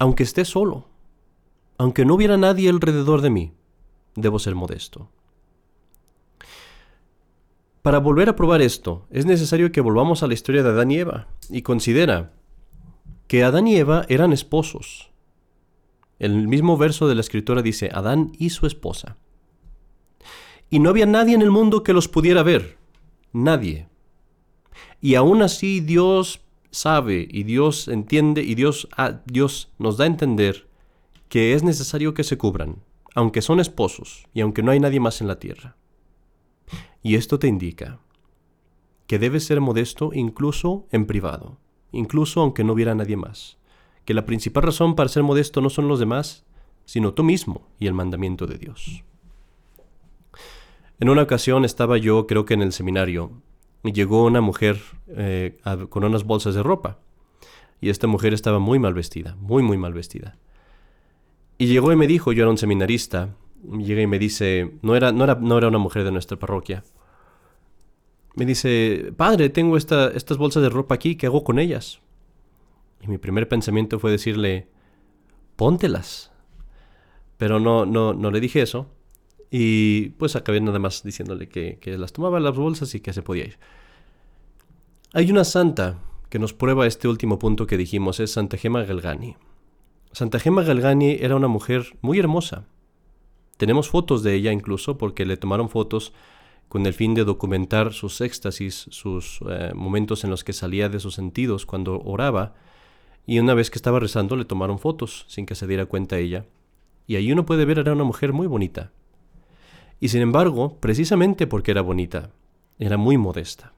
aunque 0.00 0.24
esté 0.24 0.44
solo, 0.44 0.88
aunque 1.78 2.04
no 2.04 2.14
hubiera 2.14 2.36
nadie 2.36 2.68
alrededor 2.68 3.20
de 3.20 3.30
mí, 3.30 3.52
debo 4.16 4.40
ser 4.40 4.56
modesto. 4.56 5.08
Para 7.82 7.98
volver 7.98 8.28
a 8.28 8.34
probar 8.34 8.62
esto, 8.62 9.06
es 9.10 9.26
necesario 9.26 9.70
que 9.70 9.80
volvamos 9.80 10.22
a 10.22 10.26
la 10.26 10.34
historia 10.34 10.64
de 10.64 10.70
Adán 10.70 10.90
y 10.90 10.98
Eva 10.98 11.28
y 11.48 11.62
considera 11.62 12.32
que 13.28 13.44
Adán 13.44 13.68
y 13.68 13.76
Eva 13.76 14.06
eran 14.08 14.32
esposos. 14.32 15.12
El 16.18 16.48
mismo 16.48 16.76
verso 16.76 17.06
de 17.06 17.14
la 17.14 17.20
escritura 17.20 17.62
dice, 17.62 17.90
Adán 17.92 18.32
y 18.38 18.50
su 18.50 18.66
esposa. 18.66 19.18
Y 20.70 20.78
no 20.78 20.90
había 20.90 21.06
nadie 21.06 21.34
en 21.34 21.42
el 21.42 21.50
mundo 21.50 21.82
que 21.82 21.92
los 21.92 22.08
pudiera 22.08 22.42
ver. 22.42 22.78
Nadie. 23.32 23.88
Y 25.00 25.14
aún 25.14 25.42
así 25.42 25.80
Dios 25.80 26.40
sabe 26.70 27.26
y 27.30 27.44
Dios 27.44 27.88
entiende 27.88 28.42
y 28.42 28.54
Dios, 28.54 28.88
ah, 28.96 29.20
Dios 29.26 29.72
nos 29.78 29.96
da 29.96 30.04
a 30.04 30.08
entender 30.08 30.68
que 31.28 31.54
es 31.54 31.62
necesario 31.62 32.14
que 32.14 32.24
se 32.24 32.38
cubran, 32.38 32.82
aunque 33.14 33.42
son 33.42 33.60
esposos 33.60 34.26
y 34.34 34.40
aunque 34.40 34.62
no 34.62 34.70
hay 34.70 34.80
nadie 34.80 35.00
más 35.00 35.20
en 35.20 35.28
la 35.28 35.38
tierra. 35.38 35.76
Y 37.02 37.16
esto 37.16 37.38
te 37.38 37.48
indica 37.48 38.00
que 39.06 39.18
debes 39.18 39.44
ser 39.44 39.60
modesto 39.60 40.10
incluso 40.12 40.86
en 40.90 41.06
privado, 41.06 41.58
incluso 41.92 42.40
aunque 42.40 42.64
no 42.64 42.72
hubiera 42.72 42.94
nadie 42.94 43.16
más. 43.16 43.58
Que 44.04 44.14
la 44.14 44.26
principal 44.26 44.64
razón 44.64 44.96
para 44.96 45.08
ser 45.08 45.22
modesto 45.22 45.60
no 45.60 45.70
son 45.70 45.88
los 45.88 45.98
demás, 45.98 46.44
sino 46.84 47.14
tú 47.14 47.22
mismo 47.22 47.68
y 47.78 47.86
el 47.86 47.94
mandamiento 47.94 48.46
de 48.46 48.58
Dios. 48.58 49.04
En 51.04 51.10
una 51.10 51.20
ocasión 51.20 51.66
estaba 51.66 51.98
yo, 51.98 52.26
creo 52.26 52.46
que 52.46 52.54
en 52.54 52.62
el 52.62 52.72
seminario, 52.72 53.30
y 53.82 53.92
llegó 53.92 54.24
una 54.24 54.40
mujer 54.40 54.80
eh, 55.08 55.58
con 55.90 56.02
unas 56.02 56.24
bolsas 56.24 56.54
de 56.54 56.62
ropa. 56.62 56.98
Y 57.82 57.90
esta 57.90 58.06
mujer 58.06 58.32
estaba 58.32 58.58
muy 58.58 58.78
mal 58.78 58.94
vestida, 58.94 59.36
muy, 59.38 59.62
muy 59.62 59.76
mal 59.76 59.92
vestida. 59.92 60.38
Y 61.58 61.66
llegó 61.66 61.92
y 61.92 61.96
me 61.96 62.06
dijo, 62.06 62.32
yo 62.32 62.44
era 62.44 62.50
un 62.50 62.56
seminarista, 62.56 63.36
llega 63.70 64.00
y 64.00 64.06
me 64.06 64.18
dice, 64.18 64.78
no 64.80 64.96
era, 64.96 65.12
no 65.12 65.24
era, 65.24 65.34
no 65.34 65.58
era 65.58 65.68
una 65.68 65.76
mujer 65.76 66.04
de 66.04 66.10
nuestra 66.10 66.38
parroquia. 66.38 66.84
Me 68.34 68.46
dice, 68.46 69.12
padre, 69.14 69.50
tengo 69.50 69.76
esta, 69.76 70.08
estas 70.08 70.38
bolsas 70.38 70.62
de 70.62 70.70
ropa 70.70 70.94
aquí, 70.94 71.16
¿qué 71.16 71.26
hago 71.26 71.44
con 71.44 71.58
ellas? 71.58 72.00
Y 73.02 73.08
mi 73.08 73.18
primer 73.18 73.46
pensamiento 73.46 73.98
fue 73.98 74.10
decirle, 74.10 74.68
póntelas. 75.56 76.32
Pero 77.36 77.60
no, 77.60 77.84
no, 77.84 78.14
no 78.14 78.30
le 78.30 78.40
dije 78.40 78.62
eso. 78.62 78.93
Y 79.56 80.08
pues 80.18 80.34
acabé 80.34 80.60
nada 80.60 80.80
más 80.80 81.04
diciéndole 81.04 81.48
que, 81.48 81.78
las 81.96 82.12
tomaba 82.12 82.40
las 82.40 82.56
bolsas 82.56 82.92
y 82.96 83.00
que 83.00 83.12
se 83.12 83.22
podía 83.22 83.44
ir. 83.44 83.56
Hay 85.12 85.30
una 85.30 85.44
santa 85.44 86.00
que 86.28 86.40
nos 86.40 86.52
prueba 86.52 86.88
este 86.88 87.06
último 87.06 87.38
punto 87.38 87.68
que 87.68 87.76
dijimos, 87.76 88.18
es 88.18 88.32
Santa 88.32 88.56
Gema 88.56 88.82
Galgani. 88.82 89.36
Santa 90.10 90.40
Gema 90.40 90.64
Galgani 90.64 91.18
era 91.20 91.36
una 91.36 91.46
mujer 91.46 91.96
muy 92.00 92.18
hermosa. 92.18 92.66
Tenemos 93.56 93.88
fotos 93.88 94.24
de 94.24 94.34
ella 94.34 94.50
incluso 94.50 94.98
porque 94.98 95.24
le 95.24 95.36
tomaron 95.36 95.68
fotos 95.68 96.12
con 96.68 96.84
el 96.84 96.92
fin 96.92 97.14
de 97.14 97.22
documentar 97.22 97.92
sus 97.92 98.22
éxtasis, 98.22 98.88
sus 98.90 99.38
eh, 99.48 99.70
momentos 99.72 100.24
en 100.24 100.30
los 100.30 100.42
que 100.42 100.52
salía 100.52 100.88
de 100.88 100.98
sus 100.98 101.14
sentidos 101.14 101.64
cuando 101.64 102.00
oraba, 102.00 102.56
y 103.24 103.38
una 103.38 103.54
vez 103.54 103.70
que 103.70 103.78
estaba 103.78 104.00
rezando 104.00 104.34
le 104.34 104.46
tomaron 104.46 104.80
fotos 104.80 105.26
sin 105.28 105.46
que 105.46 105.54
se 105.54 105.68
diera 105.68 105.86
cuenta 105.86 106.18
ella. 106.18 106.44
Y 107.06 107.14
ahí 107.14 107.30
uno 107.30 107.46
puede 107.46 107.64
ver 107.66 107.78
era 107.78 107.92
una 107.92 108.02
mujer 108.02 108.32
muy 108.32 108.48
bonita, 108.48 108.90
y 110.04 110.10
sin 110.10 110.20
embargo, 110.20 110.76
precisamente 110.80 111.46
porque 111.46 111.70
era 111.70 111.80
bonita, 111.80 112.30
era 112.78 112.98
muy 112.98 113.16
modesta. 113.16 113.72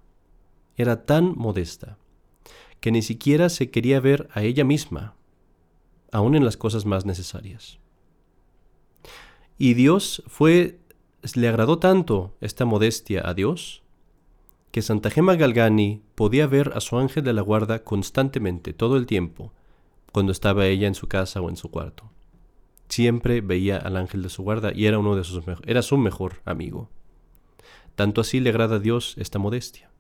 Era 0.77 1.07
tan 1.07 1.37
modesta 1.37 1.99
que 2.81 2.91
ni 2.91 3.03
siquiera 3.03 3.49
se 3.49 3.71
quería 3.71 4.01
ver 4.01 4.29
a 4.33 4.43
ella 4.43 4.65
misma, 4.65 5.15
aun 6.11 6.35
en 6.35 6.45
las 6.45 6.57
cosas 6.57 6.85
más 6.85 7.07
necesarias. 7.07 7.79
Y 9.57 9.75
Dios 9.75 10.25
fue, 10.27 10.81
le 11.37 11.47
agradó 11.47 11.79
tanto 11.79 12.35
esta 12.41 12.65
modestia 12.65 13.23
a 13.25 13.33
Dios, 13.33 13.85
que 14.73 14.83
Santa 14.83 15.11
Gema 15.11 15.37
Galgani 15.37 16.03
podía 16.17 16.49
ver 16.49 16.73
a 16.75 16.81
su 16.81 16.99
ángel 16.99 17.23
de 17.23 17.35
la 17.35 17.43
guarda 17.43 17.85
constantemente, 17.85 18.73
todo 18.73 18.97
el 18.97 19.07
tiempo, 19.07 19.53
cuando 20.11 20.33
estaba 20.33 20.67
ella 20.67 20.89
en 20.89 20.97
su 20.97 21.07
casa 21.07 21.41
o 21.41 21.49
en 21.49 21.57
su 21.57 21.71
cuarto 21.71 22.11
siempre 22.89 23.41
veía 23.41 23.77
al 23.77 23.97
ángel 23.97 24.23
de 24.23 24.29
su 24.29 24.43
guarda 24.43 24.73
y 24.75 24.87
era 24.87 24.99
uno 24.99 25.17
de 25.17 25.25
sus 25.25 25.43
era 25.65 25.83
su 25.83 25.97
mejor 25.99 26.41
amigo. 26.45 26.89
Tanto 27.95 28.21
así 28.21 28.41
le 28.41 28.51
agrada 28.51 28.77
a 28.77 28.81
Dios 28.81 29.15
esta 29.19 29.39
modestia. 29.39 29.91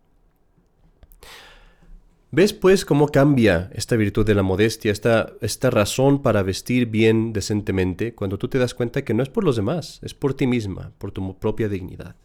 ¿Ves 2.33 2.53
pues 2.53 2.85
cómo 2.85 3.09
cambia 3.09 3.71
esta 3.73 3.97
virtud 3.97 4.27
de 4.27 4.35
la 4.35 4.43
modestia, 4.43 4.93
esta, 4.93 5.33
esta 5.41 5.71
razón 5.71 6.21
para 6.23 6.43
vestir 6.43 6.87
bien 6.87 7.33
decentemente, 7.33 8.15
cuando 8.15 8.37
tú 8.37 8.49
te 8.49 8.59
das 8.59 8.75
cuenta 8.75 9.05
que 9.05 9.15
no 9.15 9.23
es 9.23 9.31
por 9.31 9.45
los 9.45 9.57
demás, 9.57 10.01
es 10.03 10.13
por 10.13 10.35
ti 10.35 10.47
misma, 10.47 10.93
por 10.99 11.13
tu 11.13 11.39
propia 11.39 11.69
dignidad? 11.69 12.17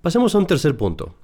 Pasemos 0.00 0.34
a 0.34 0.38
un 0.38 0.46
tercer 0.46 0.76
punto, 0.76 1.14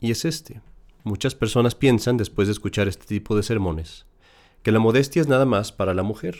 y 0.00 0.10
es 0.10 0.24
este. 0.24 0.60
Muchas 1.04 1.34
personas 1.34 1.74
piensan, 1.74 2.16
después 2.18 2.48
de 2.48 2.52
escuchar 2.52 2.88
este 2.88 3.06
tipo 3.06 3.36
de 3.36 3.44
sermones, 3.44 4.04
que 4.62 4.72
la 4.72 4.80
modestia 4.80 5.22
es 5.22 5.28
nada 5.28 5.46
más 5.46 5.72
para 5.72 5.94
la 5.94 6.02
mujer, 6.02 6.36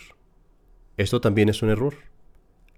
esto 0.99 1.21
también 1.21 1.49
es 1.49 1.63
un 1.63 1.71
error. 1.71 1.95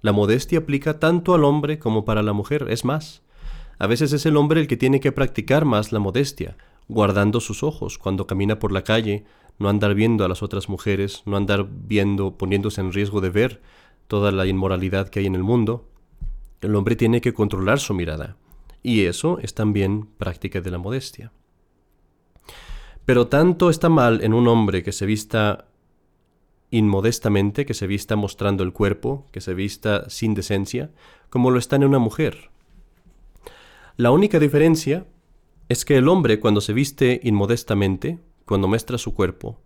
La 0.03 0.13
modestia 0.13 0.61
aplica 0.61 1.01
tanto 1.01 1.35
al 1.35 1.43
hombre 1.43 1.79
como 1.79 2.05
para 2.05 2.23
la 2.23 2.33
mujer, 2.33 2.67
es 2.71 2.85
más. 2.85 3.23
A 3.79 3.87
veces 3.87 4.13
es 4.13 4.27
el 4.27 4.37
hombre 4.37 4.61
el 4.61 4.67
que 4.67 4.77
tiene 4.77 5.01
que 5.01 5.11
practicar 5.11 5.65
más 5.65 5.91
la 5.91 5.99
modestia, 5.99 6.57
guardando 6.87 7.41
sus 7.41 7.63
ojos 7.63 7.99
cuando 7.99 8.27
camina 8.27 8.59
por 8.59 8.73
la 8.73 8.85
calle, 8.85 9.25
no 9.59 9.69
andar 9.69 9.95
viendo 9.95 10.25
a 10.25 10.29
las 10.29 10.43
otras 10.43 10.69
mujeres, 10.69 11.23
no 11.25 11.37
andar 11.37 11.67
viendo, 11.71 12.37
poniéndose 12.37 12.83
en 12.83 12.93
riesgo 12.93 13.21
de 13.23 13.31
ver 13.31 13.63
toda 14.07 14.33
la 14.33 14.47
inmoralidad 14.47 15.09
que 15.09 15.21
hay 15.21 15.27
en 15.27 15.35
el 15.35 15.43
mundo. 15.43 15.89
El 16.61 16.77
hombre 16.77 16.97
tiene 16.97 17.23
que 17.23 17.33
controlar 17.33 17.81
su 17.81 17.95
mirada, 17.95 18.37
y 18.83 19.05
eso 19.05 19.39
es 19.41 19.55
también 19.55 20.07
práctica 20.19 20.61
de 20.61 20.71
la 20.71 20.79
modestia. 20.79 21.33
Pero 23.07 23.29
tanto 23.29 23.71
está 23.71 23.89
mal 23.89 24.23
en 24.23 24.35
un 24.35 24.47
hombre 24.47 24.83
que 24.83 24.93
se 24.93 25.07
vista 25.07 25.70
inmodestamente, 26.71 27.67
que 27.67 27.75
se 27.75 27.87
vista 27.87 28.17
mostrando 28.17 28.63
el 28.63 28.73
cuerpo, 28.73 29.27
que 29.33 29.41
se 29.41 29.55
vista 29.55 30.09
sin 30.09 30.35
decencia, 30.35 30.91
como 31.29 31.51
lo 31.51 31.59
está 31.59 31.77
en 31.77 31.85
una 31.85 31.99
mujer. 31.99 32.51
La 33.97 34.11
única 34.11 34.39
diferencia 34.39 35.07
es 35.69 35.85
que 35.85 35.97
el 35.97 36.09
hombre 36.09 36.41
cuando 36.41 36.61
se 36.61 36.73
viste 36.73 37.21
inmodestamente, 37.23 38.19
cuando 38.45 38.69
muestra 38.69 38.99
su 38.99 39.15
cuerpo, 39.15 39.59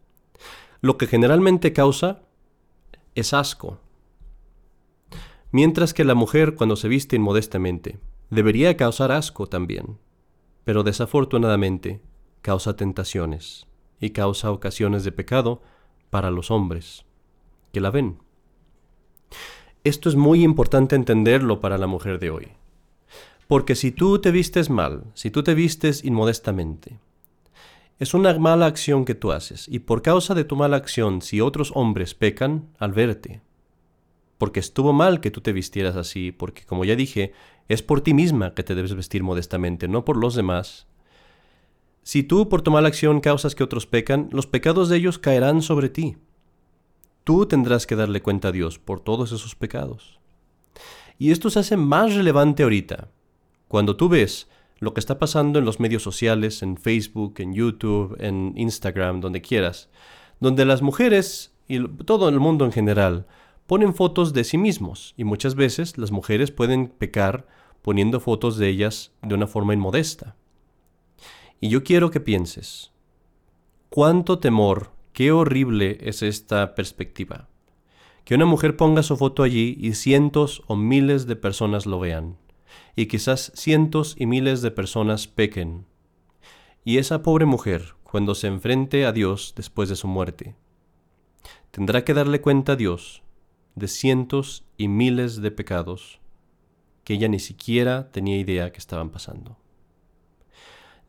lo 0.81 0.99
que 0.99 1.07
generalmente 1.07 1.73
causa 1.73 2.23
es 3.15 3.33
asco. 3.33 3.81
Mientras 5.51 5.95
que 5.95 6.05
la 6.05 6.15
mujer 6.15 6.57
cuando 6.57 6.77
se 6.77 6.89
viste 6.89 7.17
inmodestamente 7.17 7.99
debería 8.29 8.77
causar 8.77 9.13
asco 9.13 9.47
también, 9.47 9.99
pero 10.65 10.83
desafortunadamente 10.83 12.01
causa 12.43 12.77
tentaciones 12.77 13.67
y 14.01 14.11
causa 14.11 14.51
ocasiones 14.51 15.05
de 15.05 15.13
pecado 15.13 15.63
para 16.15 16.31
los 16.31 16.53
hombres 16.53 17.05
que 17.73 17.81
la 17.81 17.91
ven. 17.91 18.19
Esto 19.83 20.09
es 20.09 20.15
muy 20.15 20.45
importante 20.45 20.95
entenderlo 20.95 21.59
para 21.59 21.77
la 21.77 21.89
mujer 21.89 22.21
de 22.21 22.31
hoy. 22.31 22.53
Porque 23.49 23.75
si 23.75 23.91
tú 23.91 24.21
te 24.21 24.31
vistes 24.31 24.71
mal, 24.71 25.07
si 25.15 25.33
tú 25.33 25.43
te 25.43 25.55
vistes 25.55 26.05
inmodestamente, 26.05 27.01
es 27.99 28.15
una 28.15 28.39
mala 28.39 28.67
acción 28.67 29.05
que 29.05 29.17
tú 29.17 29.33
haces, 29.33 29.67
y 29.69 29.81
por 29.81 30.03
causa 30.03 30.37
de 30.37 30.45
tu 30.45 30.55
mala 30.55 30.77
acción, 30.77 31.21
si 31.21 31.41
otros 31.41 31.73
hombres 31.75 32.15
pecan 32.15 32.69
al 32.79 32.93
verte, 32.93 33.41
porque 34.39 34.61
estuvo 34.61 34.93
mal 34.93 35.21
que 35.21 35.33
tú 35.33 35.41
te 35.41 35.53
vistieras 35.53 35.97
así, 35.97 36.31
porque 36.31 36.63
como 36.63 36.85
ya 36.85 36.95
dije, 36.95 37.33
es 37.67 37.83
por 37.83 38.03
ti 38.03 38.15
misma 38.15 38.55
que 38.55 38.63
te 38.63 38.77
debes 38.77 38.95
vestir 38.95 39.25
modestamente, 39.25 39.89
no 39.89 40.05
por 40.05 40.17
los 40.17 40.37
demás, 40.37 40.87
si 42.05 42.23
tú 42.23 42.51
por 42.51 42.61
tu 42.61 42.71
mala 42.71 42.89
acción 42.89 43.21
causas 43.21 43.55
que 43.55 43.65
otros 43.65 43.87
pecan, 43.87 44.29
los 44.31 44.47
pecados 44.47 44.91
de 44.91 44.99
ellos 44.99 45.19
caerán 45.19 45.63
sobre 45.63 45.89
ti. 45.89 46.19
Tú 47.25 47.47
tendrás 47.47 47.87
que 47.87 47.97
darle 47.97 48.21
cuenta 48.21 48.49
a 48.49 48.53
Dios 48.53 48.79
por 48.79 49.01
todos 49.01 49.33
esos 49.33 49.55
pecados. 49.55 50.21
Y 51.19 51.33
esto 51.33 51.49
se 51.49 51.61
hace 51.61 51.79
más 51.79 52.15
relevante 52.15 52.63
ahorita, 52.63 53.09
cuando 53.69 53.97
tú 53.97 54.11
ves 54.11 54.49
lo 54.81 54.93
que 54.93 55.01
está 55.01 55.19
pasando 55.19 55.59
en 55.59 55.65
los 55.65 55.81
medios 55.81 56.03
sociales, 56.03 56.63
en 56.63 56.77
Facebook, 56.77 57.37
en 57.39 57.55
YouTube, 57.55 58.17
en 58.21 58.53
Instagram, 58.55 59.23
donde 59.23 59.41
quieras, 59.41 59.89
donde 60.41 60.67
las 60.67 60.83
mujeres 60.83 61.55
y 61.69 61.83
todo 62.05 62.29
el 62.29 62.39
mundo 62.39 62.67
en 62.67 62.73
general 62.73 63.27
ponen 63.67 63.95
fotos 63.95 64.35
de 64.35 64.45
sí 64.45 64.59
mismos 64.59 65.15
y 65.17 65.25
muchas 65.25 65.55
veces 65.55 65.97
las 65.97 66.11
mujeres 66.11 66.51
pueden 66.51 66.89
pecar 66.89 67.47
poniendo 67.81 68.21
fotos 68.21 68.59
de 68.59 68.69
ellas 68.69 69.13
de 69.23 69.35
una 69.35 69.47
forma 69.47 69.73
inmodesta. 69.73 70.37
Y 71.65 71.71
yo 71.71 71.83
quiero 71.83 72.11
que 72.11 72.21
pienses, 72.21 72.93
¿cuánto 73.89 74.39
temor, 74.39 74.91
qué 75.15 75.33
horrible 75.33 75.97
es 76.03 76.23
esta 76.23 76.75
perspectiva? 76.75 77.49
Que 78.27 78.35
una 78.35 78.45
mujer 78.45 78.77
ponga 78.77 79.03
su 79.03 79.17
foto 79.17 79.43
allí 79.43 79.75
y 79.81 79.95
cientos 79.95 80.63
o 80.67 80.77
miles 80.77 81.27
de 81.27 81.37
personas 81.37 81.87
lo 81.87 81.99
vean, 81.99 82.37
y 82.97 83.07
quizás 83.07 83.51
cientos 83.55 84.15
y 84.19 84.27
miles 84.27 84.61
de 84.61 84.73
personas 84.73 85.27
pequen. 85.27 85.87
Y 86.85 86.99
esa 86.99 87.23
pobre 87.23 87.47
mujer, 87.47 87.95
cuando 88.03 88.35
se 88.35 88.49
enfrente 88.49 89.07
a 89.07 89.13
Dios 89.13 89.55
después 89.57 89.89
de 89.89 89.97
su 89.97 90.07
muerte, 90.07 90.57
tendrá 91.71 92.05
que 92.05 92.13
darle 92.13 92.43
cuenta 92.43 92.73
a 92.73 92.77
Dios 92.77 93.23
de 93.75 93.89
cientos 93.89 94.67
y 94.77 94.89
miles 94.89 95.41
de 95.41 95.51
pecados 95.51 96.21
que 97.05 97.15
ella 97.15 97.29
ni 97.29 97.39
siquiera 97.39 98.11
tenía 98.11 98.37
idea 98.37 98.71
que 98.71 98.81
estaban 98.81 99.09
pasando. 99.09 99.64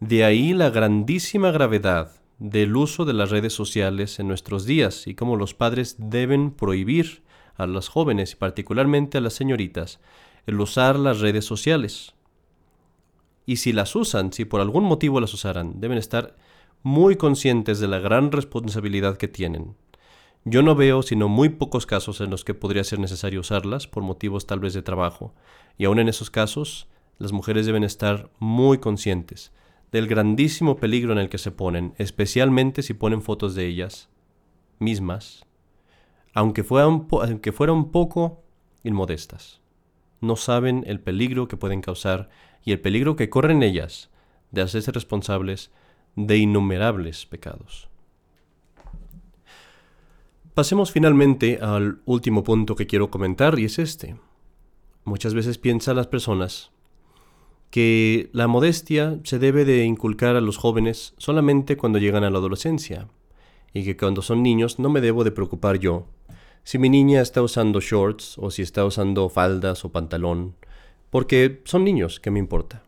De 0.07 0.24
ahí 0.24 0.53
la 0.53 0.69
grandísima 0.69 1.50
gravedad 1.50 2.12
del 2.38 2.75
uso 2.75 3.05
de 3.05 3.13
las 3.13 3.31
redes 3.31 3.53
sociales 3.53 4.19
en 4.19 4.27
nuestros 4.27 4.65
días 4.65 5.07
y 5.07 5.15
cómo 5.15 5.35
los 5.35 5.55
padres 5.55 5.95
deben 5.97 6.51
prohibir 6.51 7.24
a 7.55 7.65
las 7.65 7.88
jóvenes 7.88 8.33
y 8.33 8.35
particularmente 8.35 9.17
a 9.17 9.21
las 9.21 9.33
señoritas 9.33 10.00
el 10.45 10.62
usar 10.62 11.00
las 11.00 11.21
redes 11.21 11.45
sociales. 11.45 12.13
Y 13.47 13.55
si 13.55 13.74
las 13.74 13.95
usan, 13.95 14.31
si 14.31 14.45
por 14.45 14.62
algún 14.62 14.83
motivo 14.83 15.19
las 15.19 15.33
usaran, 15.33 15.81
deben 15.81 15.97
estar 15.97 16.35
muy 16.83 17.15
conscientes 17.15 17.79
de 17.79 17.88
la 17.88 17.97
gran 17.97 18.31
responsabilidad 18.31 19.17
que 19.17 19.27
tienen. 19.27 19.75
Yo 20.43 20.62
no 20.62 20.75
veo 20.75 21.01
sino 21.01 21.29
muy 21.29 21.50
pocos 21.50 21.88
casos 21.88 22.21
en 22.21 22.29
los 22.29 22.45
que 22.45 22.53
podría 22.53 22.83
ser 22.83 23.00
necesario 23.00 23.39
usarlas 23.39 23.88
por 23.88 24.03
motivos 24.03 24.45
tal 24.45 24.59
vez 24.59 24.75
de 24.75 24.83
trabajo, 24.83 25.33
y 25.79 25.85
aun 25.85 25.97
en 25.97 26.09
esos 26.09 26.29
casos, 26.29 26.88
las 27.17 27.31
mujeres 27.31 27.65
deben 27.65 27.83
estar 27.83 28.29
muy 28.38 28.77
conscientes 28.77 29.51
del 29.91 30.07
grandísimo 30.07 30.77
peligro 30.77 31.13
en 31.13 31.19
el 31.19 31.29
que 31.29 31.37
se 31.37 31.51
ponen, 31.51 31.93
especialmente 31.97 32.81
si 32.81 32.93
ponen 32.93 33.21
fotos 33.21 33.55
de 33.55 33.65
ellas 33.65 34.09
mismas, 34.79 35.45
aunque 36.33 36.63
fueran, 36.63 37.07
un 37.69 37.91
poco 37.91 38.43
inmodestas. 38.83 39.61
No 40.19 40.35
saben 40.35 40.83
el 40.85 40.99
peligro 40.99 41.47
que 41.47 41.57
pueden 41.57 41.81
causar 41.81 42.29
y 42.63 42.71
el 42.71 42.81
peligro 42.81 43.15
que 43.15 43.29
corren 43.29 43.63
ellas 43.63 44.09
de 44.51 44.61
hacerse 44.61 44.91
responsables 44.91 45.71
de 46.15 46.37
innumerables 46.37 47.25
pecados. 47.25 47.89
Pasemos 50.53 50.91
finalmente 50.91 51.59
al 51.61 52.01
último 52.05 52.43
punto 52.43 52.75
que 52.75 52.87
quiero 52.87 53.09
comentar 53.09 53.59
y 53.59 53.65
es 53.65 53.79
este. 53.79 54.17
Muchas 55.03 55.33
veces 55.33 55.57
piensan 55.57 55.97
las 55.97 56.07
personas 56.07 56.71
que 57.69 58.29
la 58.31 58.48
modestia 58.48 59.19
se 59.24 59.39
debe 59.39 59.65
de 59.65 59.84
inculcar 59.84 60.36
a 60.36 60.41
los 60.41 60.57
jóvenes 60.57 61.13
solamente 61.17 61.77
cuando 61.77 62.00
llegan 62.00 62.24
a 62.24 62.29
la 62.29 62.38
adolescencia, 62.38 63.07
y 63.74 63.84
que 63.84 63.98
cuando 63.98 64.22
son 64.22 64.41
niños 64.43 64.79
no 64.79 64.89
me 64.89 65.01
debo 65.01 65.24
de 65.24 65.31
preocupar 65.31 65.79
yo 65.79 66.07
si 66.65 66.79
mi 66.79 66.89
niña 66.89 67.22
está 67.22 67.43
usando 67.43 67.79
shorts 67.79 68.39
o 68.39 68.50
si 68.50 68.63
está 68.63 68.84
usando 68.86 69.29
faldas 69.29 69.86
o 69.86 69.91
pantalón, 69.91 70.55
porque 71.12 71.62
son 71.63 71.84
niños, 71.84 72.19
¿qué 72.19 72.31
me 72.31 72.39
importa? 72.39 72.84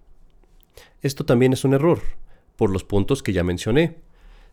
Esto 1.04 1.26
también 1.26 1.54
es 1.54 1.64
un 1.64 1.76
error, 1.76 2.02
por 2.56 2.72
los 2.72 2.84
puntos 2.84 3.22
que 3.22 3.34
ya 3.34 3.44
mencioné. 3.44 3.98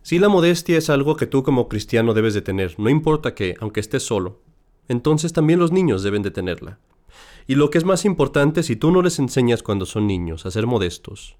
Si 0.02 0.18
la 0.18 0.28
modestia 0.28 0.76
es 0.76 0.90
algo 0.90 1.16
que 1.16 1.26
tú 1.26 1.42
como 1.42 1.68
cristiano 1.68 2.12
debes 2.12 2.34
de 2.34 2.42
tener, 2.42 2.78
no 2.78 2.90
importa 2.90 3.34
que, 3.34 3.54
aunque 3.60 3.80
estés 3.80 4.02
solo, 4.02 4.42
entonces 4.88 5.32
también 5.32 5.58
los 5.58 5.72
niños 5.72 6.02
deben 6.02 6.22
de 6.22 6.30
tenerla. 6.30 6.78
Y 7.46 7.56
lo 7.56 7.70
que 7.70 7.78
es 7.78 7.84
más 7.84 8.04
importante, 8.04 8.62
si 8.62 8.74
tú 8.74 8.90
no 8.90 9.02
les 9.02 9.18
enseñas 9.18 9.62
cuando 9.62 9.84
son 9.84 10.06
niños 10.06 10.46
a 10.46 10.50
ser 10.50 10.66
modestos, 10.66 11.36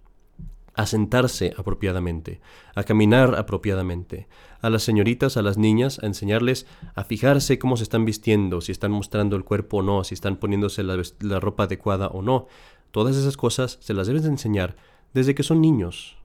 a 0.74 0.86
sentarse 0.86 1.54
apropiadamente, 1.56 2.40
a 2.74 2.82
caminar 2.82 3.36
apropiadamente, 3.36 4.28
a 4.60 4.68
las 4.68 4.82
señoritas, 4.82 5.36
a 5.36 5.42
las 5.42 5.56
niñas, 5.56 6.00
a 6.02 6.06
enseñarles 6.06 6.66
a 6.94 7.04
fijarse 7.04 7.58
cómo 7.58 7.76
se 7.76 7.84
están 7.84 8.04
vistiendo, 8.04 8.60
si 8.60 8.72
están 8.72 8.90
mostrando 8.90 9.36
el 9.36 9.44
cuerpo 9.44 9.78
o 9.78 9.82
no, 9.82 10.04
si 10.04 10.14
están 10.14 10.36
poniéndose 10.36 10.82
la, 10.82 11.40
ropa 11.40 11.64
adecuada 11.64 12.08
o 12.08 12.20
no. 12.20 12.48
Todas 12.90 13.16
esas 13.16 13.36
cosas 13.36 13.78
se 13.80 13.94
las 13.94 14.06
debes 14.06 14.24
de 14.24 14.28
enseñar 14.28 14.76
desde 15.14 15.34
que 15.34 15.42
son 15.42 15.60
niños. 15.60 16.18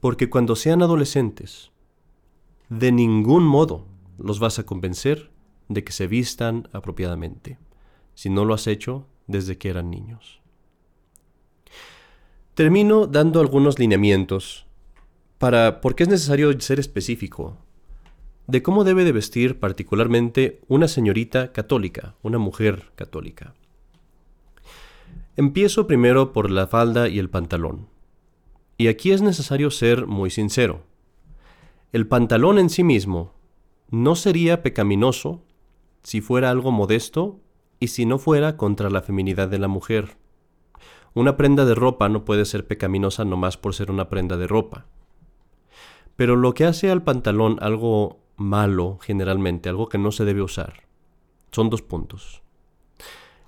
Porque 0.00 0.28
cuando 0.28 0.54
sean 0.54 0.82
adolescentes, 0.82 1.70
de 2.68 2.92
ningún 2.92 3.44
modo 3.44 3.86
los 4.18 4.38
vas 4.38 4.58
a 4.58 4.66
convencer 4.66 5.30
de 5.68 5.82
que 5.82 5.92
se 5.92 6.06
vistan 6.06 6.68
apropiadamente 6.72 7.58
si 8.14 8.30
no 8.30 8.44
lo 8.44 8.54
has 8.54 8.66
hecho 8.66 9.06
desde 9.26 9.58
que 9.58 9.68
eran 9.68 9.90
niños. 9.90 10.40
Termino 12.54 13.06
dando 13.06 13.40
algunos 13.40 13.78
lineamientos 13.78 14.66
para 15.38 15.80
por 15.80 15.94
qué 15.94 16.04
es 16.04 16.08
necesario 16.08 16.58
ser 16.60 16.78
específico 16.78 17.58
de 18.46 18.62
cómo 18.62 18.84
debe 18.84 19.04
de 19.04 19.12
vestir 19.12 19.58
particularmente 19.58 20.60
una 20.68 20.88
señorita 20.88 21.52
católica, 21.52 22.14
una 22.22 22.38
mujer 22.38 22.90
católica. 22.94 23.54
Empiezo 25.36 25.86
primero 25.86 26.32
por 26.32 26.50
la 26.50 26.66
falda 26.66 27.08
y 27.08 27.18
el 27.18 27.30
pantalón. 27.30 27.88
Y 28.76 28.88
aquí 28.88 29.12
es 29.12 29.22
necesario 29.22 29.70
ser 29.70 30.06
muy 30.06 30.30
sincero. 30.30 30.84
El 31.92 32.06
pantalón 32.06 32.58
en 32.58 32.70
sí 32.70 32.84
mismo 32.84 33.32
no 33.90 34.14
sería 34.16 34.62
pecaminoso 34.62 35.42
si 36.02 36.20
fuera 36.20 36.50
algo 36.50 36.70
modesto 36.70 37.40
y 37.80 37.88
si 37.88 38.06
no 38.06 38.18
fuera 38.18 38.56
contra 38.56 38.90
la 38.90 39.02
feminidad 39.02 39.48
de 39.48 39.58
la 39.58 39.68
mujer. 39.68 40.16
Una 41.14 41.36
prenda 41.36 41.64
de 41.64 41.74
ropa 41.74 42.08
no 42.08 42.24
puede 42.24 42.44
ser 42.44 42.66
pecaminosa 42.66 43.24
nomás 43.24 43.56
por 43.56 43.74
ser 43.74 43.90
una 43.90 44.08
prenda 44.08 44.36
de 44.36 44.46
ropa. 44.46 44.86
Pero 46.16 46.36
lo 46.36 46.54
que 46.54 46.64
hace 46.64 46.90
al 46.90 47.02
pantalón 47.02 47.58
algo 47.60 48.20
malo, 48.36 48.98
generalmente, 49.00 49.68
algo 49.68 49.88
que 49.88 49.98
no 49.98 50.12
se 50.12 50.24
debe 50.24 50.42
usar, 50.42 50.84
son 51.52 51.70
dos 51.70 51.82
puntos. 51.82 52.42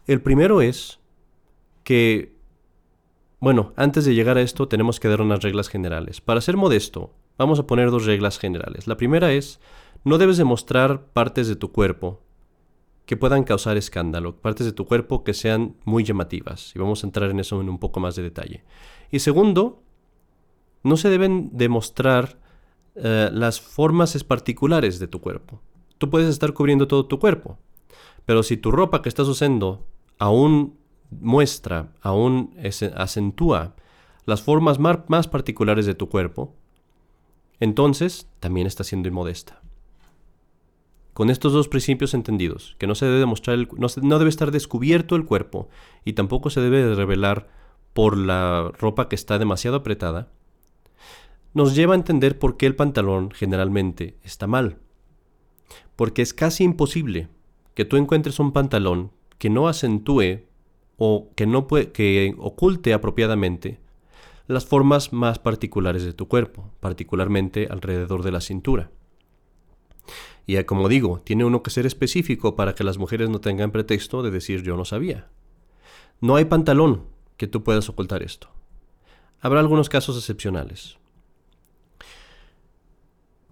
El 0.07 0.23
primero 0.23 0.61
es 0.63 1.01
que, 1.83 2.37
bueno, 3.41 3.73
antes 3.77 4.05
de 4.05 4.15
llegar 4.15 4.39
a 4.39 4.43
esto 4.43 4.69
tenemos 4.69 5.01
que 5.01 5.09
dar 5.09 5.21
unas 5.21 5.43
reglas 5.43 5.69
generales. 5.69 6.21
Para 6.21 6.41
ser 6.41 6.57
modesto, 6.57 7.15
vamos 7.39 7.59
a 7.59 7.67
poner 7.67 7.91
dos 7.91 8.07
reglas 8.07 8.39
generales. 8.39 8.87
La 8.87 8.97
primera 8.97 9.33
es, 9.33 9.61
no 10.05 10.19
debes 10.19 10.37
demostrar 10.37 11.07
partes 11.07 11.49
de 11.49 11.57
tu 11.57 11.73
cuerpo 11.73 12.26
que 13.07 13.17
puedan 13.17 13.45
causar 13.45 13.77
escándalo, 13.77 14.37
partes 14.37 14.67
de 14.67 14.73
tu 14.73 14.85
cuerpo 14.85 15.23
que 15.23 15.33
sean 15.33 15.77
muy 15.85 16.03
llamativas. 16.03 16.73
Y 16.75 16.79
vamos 16.81 17.03
a 17.03 17.07
entrar 17.07 17.31
en 17.31 17.39
eso 17.39 17.61
en 17.61 17.69
un 17.69 17.79
poco 17.79 18.01
más 18.01 18.17
de 18.17 18.23
detalle. 18.23 18.65
Y 19.13 19.21
segundo, 19.21 19.83
no 20.83 20.97
se 20.97 21.09
deben 21.09 21.51
demostrar 21.57 22.39
eh, 22.97 23.31
las 23.33 23.61
formas 23.61 24.23
particulares 24.25 24.99
de 24.99 25.07
tu 25.07 25.21
cuerpo. 25.21 25.61
Tú 25.99 26.11
puedes 26.11 26.29
estar 26.29 26.53
cubriendo 26.53 26.89
todo 26.89 27.07
tu 27.07 27.19
cuerpo, 27.19 27.59
pero 28.27 28.43
si 28.43 28.57
tu 28.57 28.71
ropa 28.71 29.03
que 29.03 29.09
estás 29.09 29.29
usando 29.29 29.87
aún 30.19 30.77
muestra, 31.11 31.93
aún 32.03 32.55
acentúa 32.97 33.77
las 34.25 34.43
formas 34.43 34.79
más 34.81 35.29
particulares 35.29 35.87
de 35.87 35.95
tu 35.95 36.09
cuerpo, 36.09 36.55
entonces 37.61 38.29
también 38.41 38.67
está 38.67 38.83
siendo 38.83 39.09
inmodesta. 39.09 39.63
Con 41.17 41.31
estos 41.31 41.55
dos 41.55 41.69
principios 41.69 42.13
entendidos, 42.13 42.77
que 42.77 42.87
no 42.87 42.95
se 42.95 43.07
debe 43.07 43.21
demostrar 43.21 43.57
no, 43.79 44.19
debe 44.19 44.29
estar 44.29 44.51
descubierto 44.51 45.17
el 45.17 45.25
cuerpo 45.25 45.71
y 46.05 46.13
tampoco 46.13 46.51
se 46.51 46.61
debe 46.61 46.95
revelar 46.95 47.49
por 47.95 48.19
la 48.19 48.71
ropa 48.79 49.09
que 49.09 49.15
está 49.15 49.39
demasiado 49.39 49.79
apretada, 49.79 50.29
nos 51.55 51.75
lleva 51.75 51.95
a 51.95 51.97
entender 51.97 52.39
por 52.39 52.59
qué 52.59 52.67
el 52.67 52.77
pantalón 52.77 53.31
generalmente 53.31 54.19
está 54.25 54.47
mal. 54.47 54.77
Porque 55.97 56.21
es 56.21 56.35
casi 56.35 56.65
imposible 56.65 57.29
que 57.73 57.87
tú 57.87 57.97
encuentres 57.97 58.39
un 58.39 58.53
pantalón 58.53 59.11
que 59.39 59.49
no 59.49 59.69
acentúe 59.69 60.43
o 60.99 61.31
que 61.35 61.47
no 61.47 61.67
que 61.67 62.35
oculte 62.37 62.93
apropiadamente 62.93 63.81
las 64.49 64.67
formas 64.67 65.15
más 65.15 65.39
particulares 65.39 66.05
de 66.05 66.13
tu 66.13 66.29
cuerpo, 66.29 66.75
particularmente 66.81 67.69
alrededor 67.71 68.23
de 68.23 68.33
la 68.33 68.43
cintura. 68.43 68.91
Y 70.47 70.63
como 70.65 70.89
digo, 70.89 71.21
tiene 71.25 71.45
uno 71.45 71.63
que 71.63 71.71
ser 71.71 71.87
específico 71.87 72.55
para 72.55 72.75
que 72.75 72.85
las 72.85 72.99
mujeres 72.99 73.29
no 73.29 73.41
tengan 73.41 73.73
pretexto 73.73 74.23
de 74.23 74.31
decir 74.31 74.63
yo 74.63 74.77
no 74.77 74.85
sabía. 74.85 75.29
No 76.21 76.37
hay 76.37 76.45
pantalón 76.45 77.05
que 77.37 77.49
tú 77.49 77.65
puedas 77.65 77.89
ocultar 77.89 78.23
esto. 78.23 78.49
Habrá 79.41 79.61
algunos 79.61 79.89
casos 79.89 80.17
excepcionales. 80.17 80.99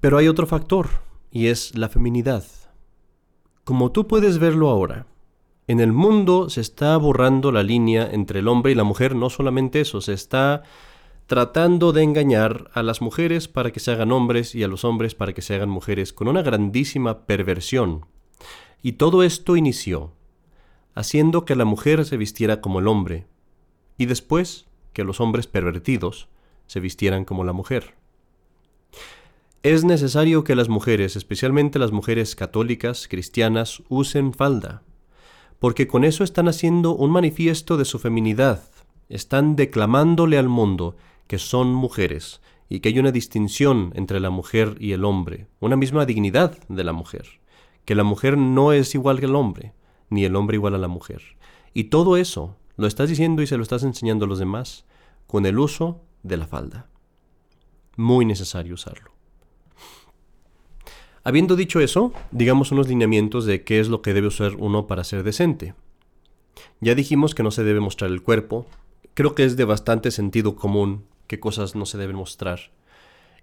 Pero 0.00 0.18
hay 0.18 0.28
otro 0.28 0.46
factor, 0.46 0.88
y 1.30 1.48
es 1.48 1.76
la 1.76 1.88
feminidad. 1.88 2.44
Como 3.64 3.90
tú 3.90 4.07
puedes 4.07 4.38
verlo 4.38 4.68
ahora, 4.68 5.07
en 5.66 5.80
el 5.80 5.92
mundo 5.92 6.50
se 6.50 6.61
está 6.61 6.96
borrando 6.96 7.50
la 7.50 7.62
línea 7.62 8.09
entre 8.11 8.40
el 8.40 8.48
hombre 8.48 8.72
y 8.72 8.74
la 8.74 8.85
mujer, 8.85 9.16
no 9.16 9.30
solamente 9.30 9.80
eso, 9.80 10.00
se 10.00 10.12
está 10.12 10.62
tratando 11.26 11.92
de 11.92 12.02
engañar 12.02 12.70
a 12.74 12.82
las 12.82 13.00
mujeres 13.00 13.48
para 13.48 13.72
que 13.72 13.80
se 13.80 13.90
hagan 13.92 14.12
hombres 14.12 14.54
y 14.54 14.62
a 14.62 14.68
los 14.68 14.84
hombres 14.84 15.14
para 15.14 15.32
que 15.32 15.42
se 15.42 15.54
hagan 15.54 15.70
mujeres 15.70 16.12
con 16.12 16.28
una 16.28 16.42
grandísima 16.42 17.26
perversión. 17.26 18.06
Y 18.82 18.92
todo 18.92 19.22
esto 19.22 19.56
inició 19.56 20.12
haciendo 20.94 21.44
que 21.44 21.56
la 21.56 21.64
mujer 21.64 22.04
se 22.04 22.16
vistiera 22.16 22.60
como 22.60 22.78
el 22.78 22.88
hombre 22.88 23.26
y 23.98 24.06
después 24.06 24.66
que 24.92 25.04
los 25.04 25.20
hombres 25.20 25.46
pervertidos 25.46 26.28
se 26.66 26.80
vistieran 26.80 27.24
como 27.24 27.44
la 27.44 27.52
mujer. 27.52 27.94
Es 29.62 29.82
necesario 29.84 30.44
que 30.44 30.54
las 30.54 30.68
mujeres, 30.68 31.16
especialmente 31.16 31.78
las 31.78 31.90
mujeres 31.90 32.37
católicas, 32.37 33.08
cristianas, 33.08 33.82
usen 33.88 34.34
falda, 34.34 34.82
porque 35.58 35.88
con 35.88 36.04
eso 36.04 36.22
están 36.22 36.48
haciendo 36.48 36.94
un 36.94 37.10
manifiesto 37.10 37.76
de 37.76 37.87
su 37.87 37.98
feminidad, 37.98 38.62
están 39.08 39.56
declamándole 39.56 40.38
al 40.38 40.48
mundo 40.48 40.96
que 41.26 41.38
son 41.38 41.72
mujeres 41.72 42.40
y 42.68 42.80
que 42.80 42.88
hay 42.88 42.98
una 42.98 43.12
distinción 43.12 43.92
entre 43.94 44.20
la 44.20 44.30
mujer 44.30 44.76
y 44.80 44.92
el 44.92 45.04
hombre, 45.04 45.46
una 45.60 45.76
misma 45.76 46.06
dignidad 46.06 46.58
de 46.68 46.84
la 46.84 46.92
mujer, 46.92 47.40
que 47.84 47.94
la 47.94 48.04
mujer 48.04 48.38
no 48.38 48.72
es 48.72 48.94
igual 48.94 49.20
que 49.20 49.26
el 49.26 49.37
hombre, 49.37 49.74
ni 50.10 50.24
el 50.24 50.37
hombre 50.37 50.56
igual 50.56 50.74
a 50.74 50.78
la 50.78 50.88
mujer. 50.88 51.22
Y 51.72 51.84
todo 51.84 52.16
eso 52.16 52.56
lo 52.76 52.87
estás 52.87 53.08
diciendo 53.08 53.42
y 53.42 53.46
se 53.46 53.56
lo 53.56 53.62
estás 53.62 53.84
enseñando 53.84 54.24
a 54.24 54.28
los 54.28 54.38
demás 54.38 54.84
con 55.26 55.46
el 55.46 55.58
uso 55.58 56.00
de 56.22 56.37
la 56.37 56.46
falda. 56.46 56.88
Muy 57.96 58.24
necesario 58.24 58.74
usarlo. 58.74 59.12
Habiendo 61.22 61.56
dicho 61.56 61.80
eso, 61.80 62.12
digamos 62.32 62.70
unos 62.70 62.88
lineamientos 62.88 63.46
de 63.46 63.64
qué 63.64 63.80
es 63.80 63.88
lo 63.88 64.02
que 64.02 64.12
debe 64.12 64.26
usar 64.26 64.56
uno 64.56 64.87
para 64.87 65.04
ser 65.04 65.22
decente. 65.22 65.74
Ya 66.80 66.94
dijimos 66.94 67.34
que 67.34 67.42
no 67.42 67.50
se 67.50 67.64
debe 67.64 67.80
mostrar 67.80 68.10
el 68.10 68.22
cuerpo. 68.22 68.66
Creo 69.14 69.34
que 69.34 69.44
es 69.44 69.56
de 69.56 69.64
bastante 69.64 70.10
sentido 70.10 70.54
común 70.54 71.04
qué 71.26 71.40
cosas 71.40 71.74
no 71.74 71.87
se 71.87 71.98
deben 71.98 72.16
mostrar. 72.16 72.72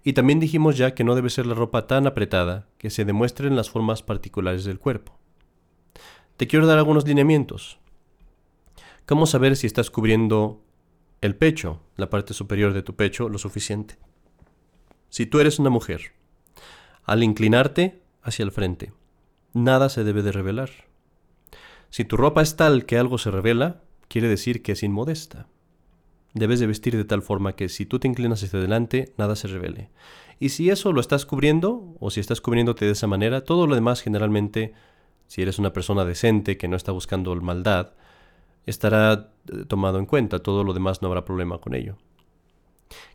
Y 0.04 0.14
también 0.14 0.40
dijimos 0.40 0.76
ya 0.76 0.94
que 0.94 1.04
no 1.04 1.14
debe 1.14 1.30
ser 1.30 1.46
la 1.46 1.54
ropa 1.54 1.86
tan 1.86 2.06
apretada 2.06 2.68
que 2.78 2.90
se 2.90 3.04
demuestren 3.04 3.56
las 3.56 3.70
formas 3.70 4.02
particulares 4.02 4.64
del 4.64 4.78
cuerpo. 4.78 5.18
Te 6.36 6.46
quiero 6.46 6.66
dar 6.66 6.78
algunos 6.78 7.06
lineamientos. 7.06 7.78
¿Cómo 9.06 9.26
saber 9.26 9.56
si 9.56 9.66
estás 9.66 9.90
cubriendo 9.90 10.64
el 11.20 11.36
pecho, 11.36 11.80
la 11.96 12.10
parte 12.10 12.34
superior 12.34 12.72
de 12.72 12.82
tu 12.82 12.96
pecho, 12.96 13.28
lo 13.28 13.38
suficiente? 13.38 13.96
Si 15.08 15.26
tú 15.26 15.40
eres 15.40 15.58
una 15.58 15.70
mujer, 15.70 16.12
al 17.04 17.22
inclinarte 17.22 18.02
hacia 18.22 18.44
el 18.44 18.52
frente, 18.52 18.92
nada 19.52 19.88
se 19.88 20.04
debe 20.04 20.22
de 20.22 20.32
revelar. 20.32 20.70
Si 21.90 22.04
tu 22.04 22.16
ropa 22.16 22.42
es 22.42 22.56
tal 22.56 22.86
que 22.86 22.96
algo 22.96 23.18
se 23.18 23.30
revela, 23.30 23.82
quiere 24.08 24.28
decir 24.28 24.62
que 24.62 24.72
es 24.72 24.82
inmodesta. 24.82 25.46
Debes 26.34 26.60
de 26.60 26.66
vestir 26.66 26.96
de 26.96 27.04
tal 27.04 27.22
forma 27.22 27.54
que 27.54 27.68
si 27.68 27.84
tú 27.84 27.98
te 27.98 28.08
inclinas 28.08 28.42
hacia 28.42 28.58
adelante, 28.58 29.12
nada 29.18 29.36
se 29.36 29.48
revele. 29.48 29.90
Y 30.40 30.48
si 30.48 30.70
eso 30.70 30.92
lo 30.92 31.00
estás 31.00 31.26
cubriendo, 31.26 31.94
o 32.00 32.10
si 32.10 32.20
estás 32.20 32.40
cubriéndote 32.40 32.86
de 32.86 32.92
esa 32.92 33.06
manera, 33.06 33.44
todo 33.44 33.66
lo 33.66 33.74
demás 33.74 34.00
generalmente, 34.00 34.72
si 35.26 35.42
eres 35.42 35.58
una 35.58 35.72
persona 35.72 36.04
decente 36.04 36.56
que 36.56 36.68
no 36.68 36.76
está 36.76 36.90
buscando 36.90 37.34
maldad, 37.36 37.92
estará 38.66 39.30
eh, 39.52 39.64
tomado 39.68 39.98
en 39.98 40.06
cuenta, 40.06 40.38
todo 40.38 40.64
lo 40.64 40.72
demás 40.72 41.02
no 41.02 41.08
habrá 41.08 41.24
problema 41.24 41.58
con 41.58 41.74
ello. 41.74 41.96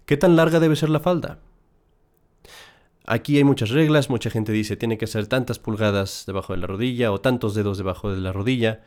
¿Qué 0.05 0.15
tan 0.15 0.35
larga 0.35 0.59
debe 0.59 0.75
ser 0.75 0.89
la 0.89 0.99
falda? 0.99 1.39
Aquí 3.05 3.37
hay 3.37 3.43
muchas 3.43 3.69
reglas, 3.69 4.09
mucha 4.09 4.29
gente 4.29 4.51
dice 4.51 4.75
tiene 4.75 4.97
que 4.97 5.07
ser 5.07 5.27
tantas 5.27 5.59
pulgadas 5.59 6.23
debajo 6.27 6.53
de 6.53 6.59
la 6.59 6.67
rodilla 6.67 7.11
o 7.11 7.21
tantos 7.21 7.55
dedos 7.55 7.77
debajo 7.77 8.13
de 8.13 8.19
la 8.19 8.33
rodilla, 8.33 8.83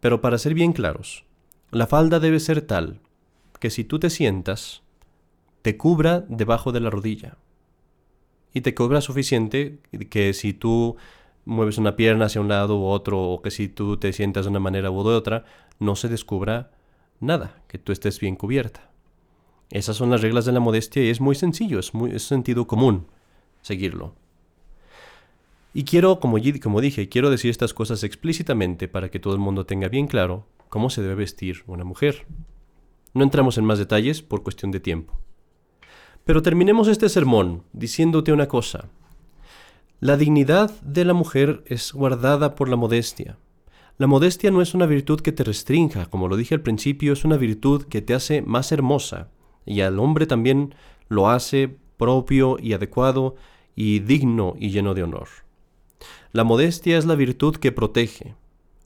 pero 0.00 0.20
para 0.20 0.38
ser 0.38 0.54
bien 0.54 0.72
claros, 0.72 1.24
la 1.70 1.86
falda 1.86 2.18
debe 2.18 2.40
ser 2.40 2.62
tal 2.62 3.00
que 3.60 3.70
si 3.70 3.84
tú 3.84 4.00
te 4.00 4.10
sientas, 4.10 4.82
te 5.62 5.76
cubra 5.76 6.24
debajo 6.28 6.72
de 6.72 6.80
la 6.80 6.90
rodilla. 6.90 7.36
Y 8.52 8.62
te 8.62 8.74
cubra 8.74 9.00
suficiente 9.00 9.78
que 10.08 10.32
si 10.32 10.52
tú 10.52 10.96
mueves 11.44 11.78
una 11.78 11.94
pierna 11.94 12.26
hacia 12.26 12.40
un 12.40 12.48
lado 12.48 12.80
u 12.80 12.86
otro, 12.86 13.20
o 13.20 13.42
que 13.42 13.50
si 13.50 13.68
tú 13.68 13.96
te 13.96 14.12
sientas 14.12 14.46
de 14.46 14.50
una 14.50 14.60
manera 14.60 14.90
u 14.90 15.02
de 15.04 15.14
otra, 15.14 15.44
no 15.78 15.94
se 15.94 16.08
descubra 16.08 16.72
nada, 17.20 17.62
que 17.68 17.78
tú 17.78 17.92
estés 17.92 18.18
bien 18.18 18.34
cubierta. 18.34 18.90
Esas 19.70 19.96
son 19.96 20.10
las 20.10 20.22
reglas 20.22 20.46
de 20.46 20.52
la 20.52 20.60
modestia 20.60 21.04
y 21.04 21.10
es 21.10 21.20
muy 21.20 21.36
sencillo, 21.36 21.78
es, 21.78 21.94
muy, 21.94 22.10
es 22.10 22.24
sentido 22.24 22.66
común 22.66 23.06
seguirlo. 23.62 24.14
Y 25.72 25.84
quiero, 25.84 26.18
como, 26.18 26.38
como 26.60 26.80
dije, 26.80 27.08
quiero 27.08 27.30
decir 27.30 27.50
estas 27.50 27.74
cosas 27.74 28.02
explícitamente 28.02 28.88
para 28.88 29.10
que 29.10 29.20
todo 29.20 29.34
el 29.34 29.38
mundo 29.38 29.66
tenga 29.66 29.88
bien 29.88 30.08
claro 30.08 30.46
cómo 30.68 30.90
se 30.90 31.02
debe 31.02 31.14
vestir 31.14 31.62
una 31.68 31.84
mujer. 31.84 32.26
No 33.14 33.24
entramos 33.24 33.58
en 33.58 33.64
más 33.64 33.78
detalles 33.78 34.22
por 34.22 34.42
cuestión 34.42 34.70
de 34.70 34.80
tiempo. 34.80 35.18
Pero 36.24 36.42
terminemos 36.42 36.88
este 36.88 37.08
sermón 37.08 37.64
diciéndote 37.72 38.32
una 38.32 38.46
cosa. 38.46 38.88
La 39.98 40.16
dignidad 40.16 40.70
de 40.80 41.04
la 41.04 41.12
mujer 41.12 41.62
es 41.66 41.92
guardada 41.92 42.54
por 42.54 42.68
la 42.68 42.76
modestia. 42.76 43.36
La 43.98 44.06
modestia 44.06 44.50
no 44.50 44.62
es 44.62 44.74
una 44.74 44.86
virtud 44.86 45.20
que 45.20 45.32
te 45.32 45.44
restrinja, 45.44 46.06
como 46.06 46.26
lo 46.26 46.36
dije 46.36 46.54
al 46.54 46.62
principio, 46.62 47.12
es 47.12 47.24
una 47.24 47.36
virtud 47.36 47.84
que 47.84 48.00
te 48.00 48.14
hace 48.14 48.40
más 48.40 48.72
hermosa, 48.72 49.28
y 49.66 49.82
al 49.82 49.98
hombre 49.98 50.26
también 50.26 50.74
lo 51.08 51.28
hace 51.28 51.76
propio 51.98 52.56
y 52.58 52.72
adecuado 52.72 53.34
y 53.74 53.98
digno 53.98 54.54
y 54.58 54.70
lleno 54.70 54.94
de 54.94 55.02
honor. 55.02 55.28
La 56.32 56.44
modestia 56.44 56.96
es 56.96 57.04
la 57.04 57.14
virtud 57.14 57.56
que 57.56 57.72
protege, 57.72 58.34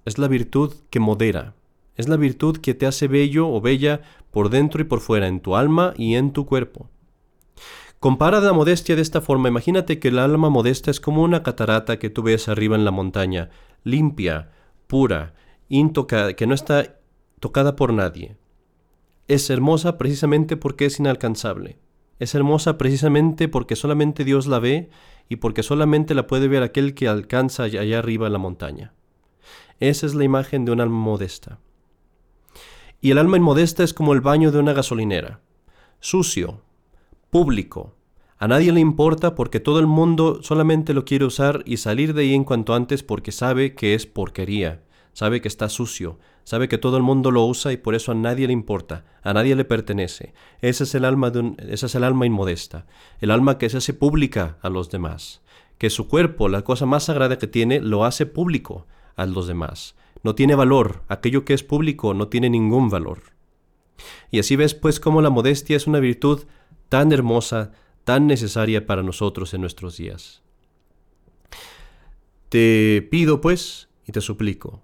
es 0.04 0.18
la 0.18 0.26
virtud 0.26 0.74
que 0.90 0.98
modera, 0.98 1.54
es 1.96 2.08
la 2.08 2.16
virtud 2.16 2.58
que 2.58 2.74
te 2.74 2.86
hace 2.86 3.08
bello 3.08 3.48
o 3.48 3.60
bella 3.60 4.00
por 4.30 4.50
dentro 4.50 4.80
y 4.80 4.84
por 4.84 5.00
fuera, 5.00 5.28
en 5.28 5.40
tu 5.40 5.56
alma 5.56 5.94
y 5.96 6.14
en 6.14 6.32
tu 6.32 6.46
cuerpo. 6.46 6.90
Compara 8.00 8.40
la 8.40 8.52
modestia 8.52 8.96
de 8.96 9.02
esta 9.02 9.20
forma. 9.20 9.48
Imagínate 9.48 9.98
que 9.98 10.08
el 10.08 10.18
alma 10.18 10.50
modesta 10.50 10.90
es 10.90 11.00
como 11.00 11.22
una 11.22 11.42
catarata 11.42 11.98
que 11.98 12.10
tú 12.10 12.22
ves 12.22 12.48
arriba 12.48 12.76
en 12.76 12.84
la 12.84 12.90
montaña, 12.90 13.48
limpia, 13.82 14.50
pura, 14.86 15.34
intocada, 15.68 16.34
que 16.34 16.46
no 16.46 16.54
está 16.54 17.00
tocada 17.40 17.76
por 17.76 17.92
nadie. 17.94 18.36
Es 19.26 19.48
hermosa 19.48 19.96
precisamente 19.96 20.58
porque 20.58 20.84
es 20.84 20.98
inalcanzable. 20.98 21.78
Es 22.18 22.34
hermosa 22.34 22.76
precisamente 22.76 23.48
porque 23.48 23.74
solamente 23.74 24.24
Dios 24.24 24.46
la 24.46 24.58
ve 24.58 24.90
y 25.28 25.36
porque 25.36 25.62
solamente 25.62 26.14
la 26.14 26.26
puede 26.26 26.48
ver 26.48 26.62
aquel 26.62 26.94
que 26.94 27.08
alcanza 27.08 27.62
allá 27.62 27.98
arriba 27.98 28.26
en 28.26 28.32
la 28.34 28.38
montaña. 28.38 28.92
Esa 29.80 30.04
es 30.06 30.14
la 30.14 30.24
imagen 30.24 30.64
de 30.64 30.72
un 30.72 30.80
alma 30.80 30.98
modesta. 30.98 31.58
Y 33.04 33.10
el 33.10 33.18
alma 33.18 33.36
inmodesta 33.36 33.84
es 33.84 33.92
como 33.92 34.14
el 34.14 34.22
baño 34.22 34.50
de 34.50 34.58
una 34.58 34.72
gasolinera, 34.72 35.40
sucio, 36.00 36.62
público. 37.28 37.94
A 38.38 38.48
nadie 38.48 38.72
le 38.72 38.80
importa 38.80 39.34
porque 39.34 39.60
todo 39.60 39.78
el 39.78 39.86
mundo 39.86 40.38
solamente 40.40 40.94
lo 40.94 41.04
quiere 41.04 41.26
usar 41.26 41.62
y 41.66 41.76
salir 41.76 42.14
de 42.14 42.22
ahí 42.22 42.32
en 42.32 42.44
cuanto 42.44 42.72
antes 42.72 43.02
porque 43.02 43.30
sabe 43.30 43.74
que 43.74 43.92
es 43.92 44.06
porquería, 44.06 44.84
sabe 45.12 45.42
que 45.42 45.48
está 45.48 45.68
sucio, 45.68 46.18
sabe 46.44 46.66
que 46.66 46.78
todo 46.78 46.96
el 46.96 47.02
mundo 47.02 47.30
lo 47.30 47.44
usa 47.44 47.72
y 47.72 47.76
por 47.76 47.94
eso 47.94 48.10
a 48.10 48.14
nadie 48.14 48.46
le 48.46 48.54
importa, 48.54 49.04
a 49.22 49.34
nadie 49.34 49.54
le 49.54 49.66
pertenece. 49.66 50.32
Ese 50.62 50.84
es 50.84 50.94
el 50.94 51.04
alma 51.04 51.28
de 51.28 51.40
un, 51.40 51.56
esa 51.58 51.84
es 51.84 51.94
el 51.96 52.04
alma 52.04 52.24
inmodesta, 52.24 52.86
el 53.20 53.32
alma 53.32 53.58
que 53.58 53.68
se 53.68 53.76
hace 53.76 53.92
pública 53.92 54.56
a 54.62 54.70
los 54.70 54.88
demás, 54.88 55.42
que 55.76 55.90
su 55.90 56.08
cuerpo, 56.08 56.48
la 56.48 56.62
cosa 56.62 56.86
más 56.86 57.04
sagrada 57.04 57.36
que 57.36 57.48
tiene, 57.48 57.82
lo 57.82 58.06
hace 58.06 58.24
público 58.24 58.86
a 59.14 59.26
los 59.26 59.46
demás 59.46 59.94
no 60.24 60.34
tiene 60.34 60.56
valor, 60.56 61.04
aquello 61.06 61.44
que 61.44 61.54
es 61.54 61.62
público 61.62 62.12
no 62.14 62.26
tiene 62.26 62.50
ningún 62.50 62.88
valor. 62.88 63.22
Y 64.32 64.40
así 64.40 64.56
ves 64.56 64.74
pues 64.74 64.98
cómo 64.98 65.22
la 65.22 65.30
modestia 65.30 65.76
es 65.76 65.86
una 65.86 66.00
virtud 66.00 66.44
tan 66.88 67.12
hermosa, 67.12 67.70
tan 68.02 68.26
necesaria 68.26 68.86
para 68.86 69.04
nosotros 69.04 69.54
en 69.54 69.60
nuestros 69.60 69.96
días. 69.96 70.42
Te 72.48 73.06
pido 73.10 73.40
pues 73.40 73.88
y 74.06 74.12
te 74.12 74.20
suplico 74.20 74.82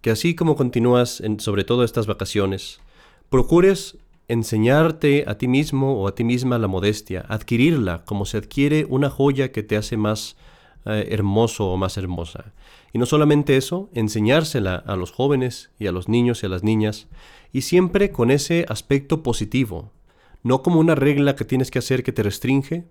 que 0.00 0.10
así 0.10 0.34
como 0.34 0.56
continúas 0.56 1.22
sobre 1.38 1.64
todo 1.64 1.84
estas 1.84 2.06
vacaciones, 2.06 2.80
procures 3.30 3.98
enseñarte 4.28 5.24
a 5.26 5.38
ti 5.38 5.48
mismo 5.48 6.00
o 6.00 6.06
a 6.06 6.14
ti 6.14 6.22
misma 6.22 6.58
la 6.58 6.68
modestia, 6.68 7.24
adquirirla 7.28 8.04
como 8.04 8.26
se 8.26 8.36
adquiere 8.36 8.86
una 8.88 9.10
joya 9.10 9.50
que 9.50 9.62
te 9.62 9.76
hace 9.76 9.96
más 9.96 10.36
eh, 10.88 11.08
hermoso 11.10 11.70
o 11.70 11.76
más 11.76 11.96
hermosa. 11.96 12.52
Y 12.92 12.98
no 12.98 13.06
solamente 13.06 13.56
eso, 13.56 13.90
enseñársela 13.94 14.74
a 14.74 14.96
los 14.96 15.12
jóvenes 15.12 15.70
y 15.78 15.86
a 15.86 15.92
los 15.92 16.08
niños 16.08 16.42
y 16.42 16.46
a 16.46 16.48
las 16.48 16.64
niñas, 16.64 17.06
y 17.52 17.62
siempre 17.62 18.10
con 18.10 18.30
ese 18.30 18.66
aspecto 18.68 19.22
positivo, 19.22 19.92
no 20.42 20.62
como 20.62 20.80
una 20.80 20.94
regla 20.94 21.36
que 21.36 21.44
tienes 21.44 21.70
que 21.70 21.78
hacer 21.78 22.02
que 22.02 22.12
te 22.12 22.22
restringe, 22.22 22.84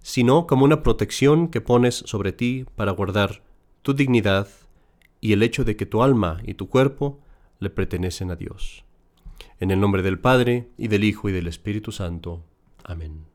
sino 0.00 0.46
como 0.46 0.64
una 0.64 0.82
protección 0.82 1.48
que 1.48 1.60
pones 1.60 1.96
sobre 2.06 2.32
ti 2.32 2.66
para 2.76 2.92
guardar 2.92 3.42
tu 3.82 3.94
dignidad 3.94 4.48
y 5.20 5.32
el 5.32 5.42
hecho 5.42 5.64
de 5.64 5.76
que 5.76 5.86
tu 5.86 6.02
alma 6.02 6.40
y 6.44 6.54
tu 6.54 6.68
cuerpo 6.68 7.20
le 7.60 7.70
pertenecen 7.70 8.30
a 8.30 8.36
Dios. 8.36 8.84
En 9.60 9.70
el 9.70 9.80
nombre 9.80 10.02
del 10.02 10.18
Padre, 10.18 10.68
y 10.78 10.88
del 10.88 11.04
Hijo, 11.04 11.28
y 11.28 11.32
del 11.32 11.48
Espíritu 11.48 11.90
Santo. 11.90 12.44
Amén. 12.84 13.27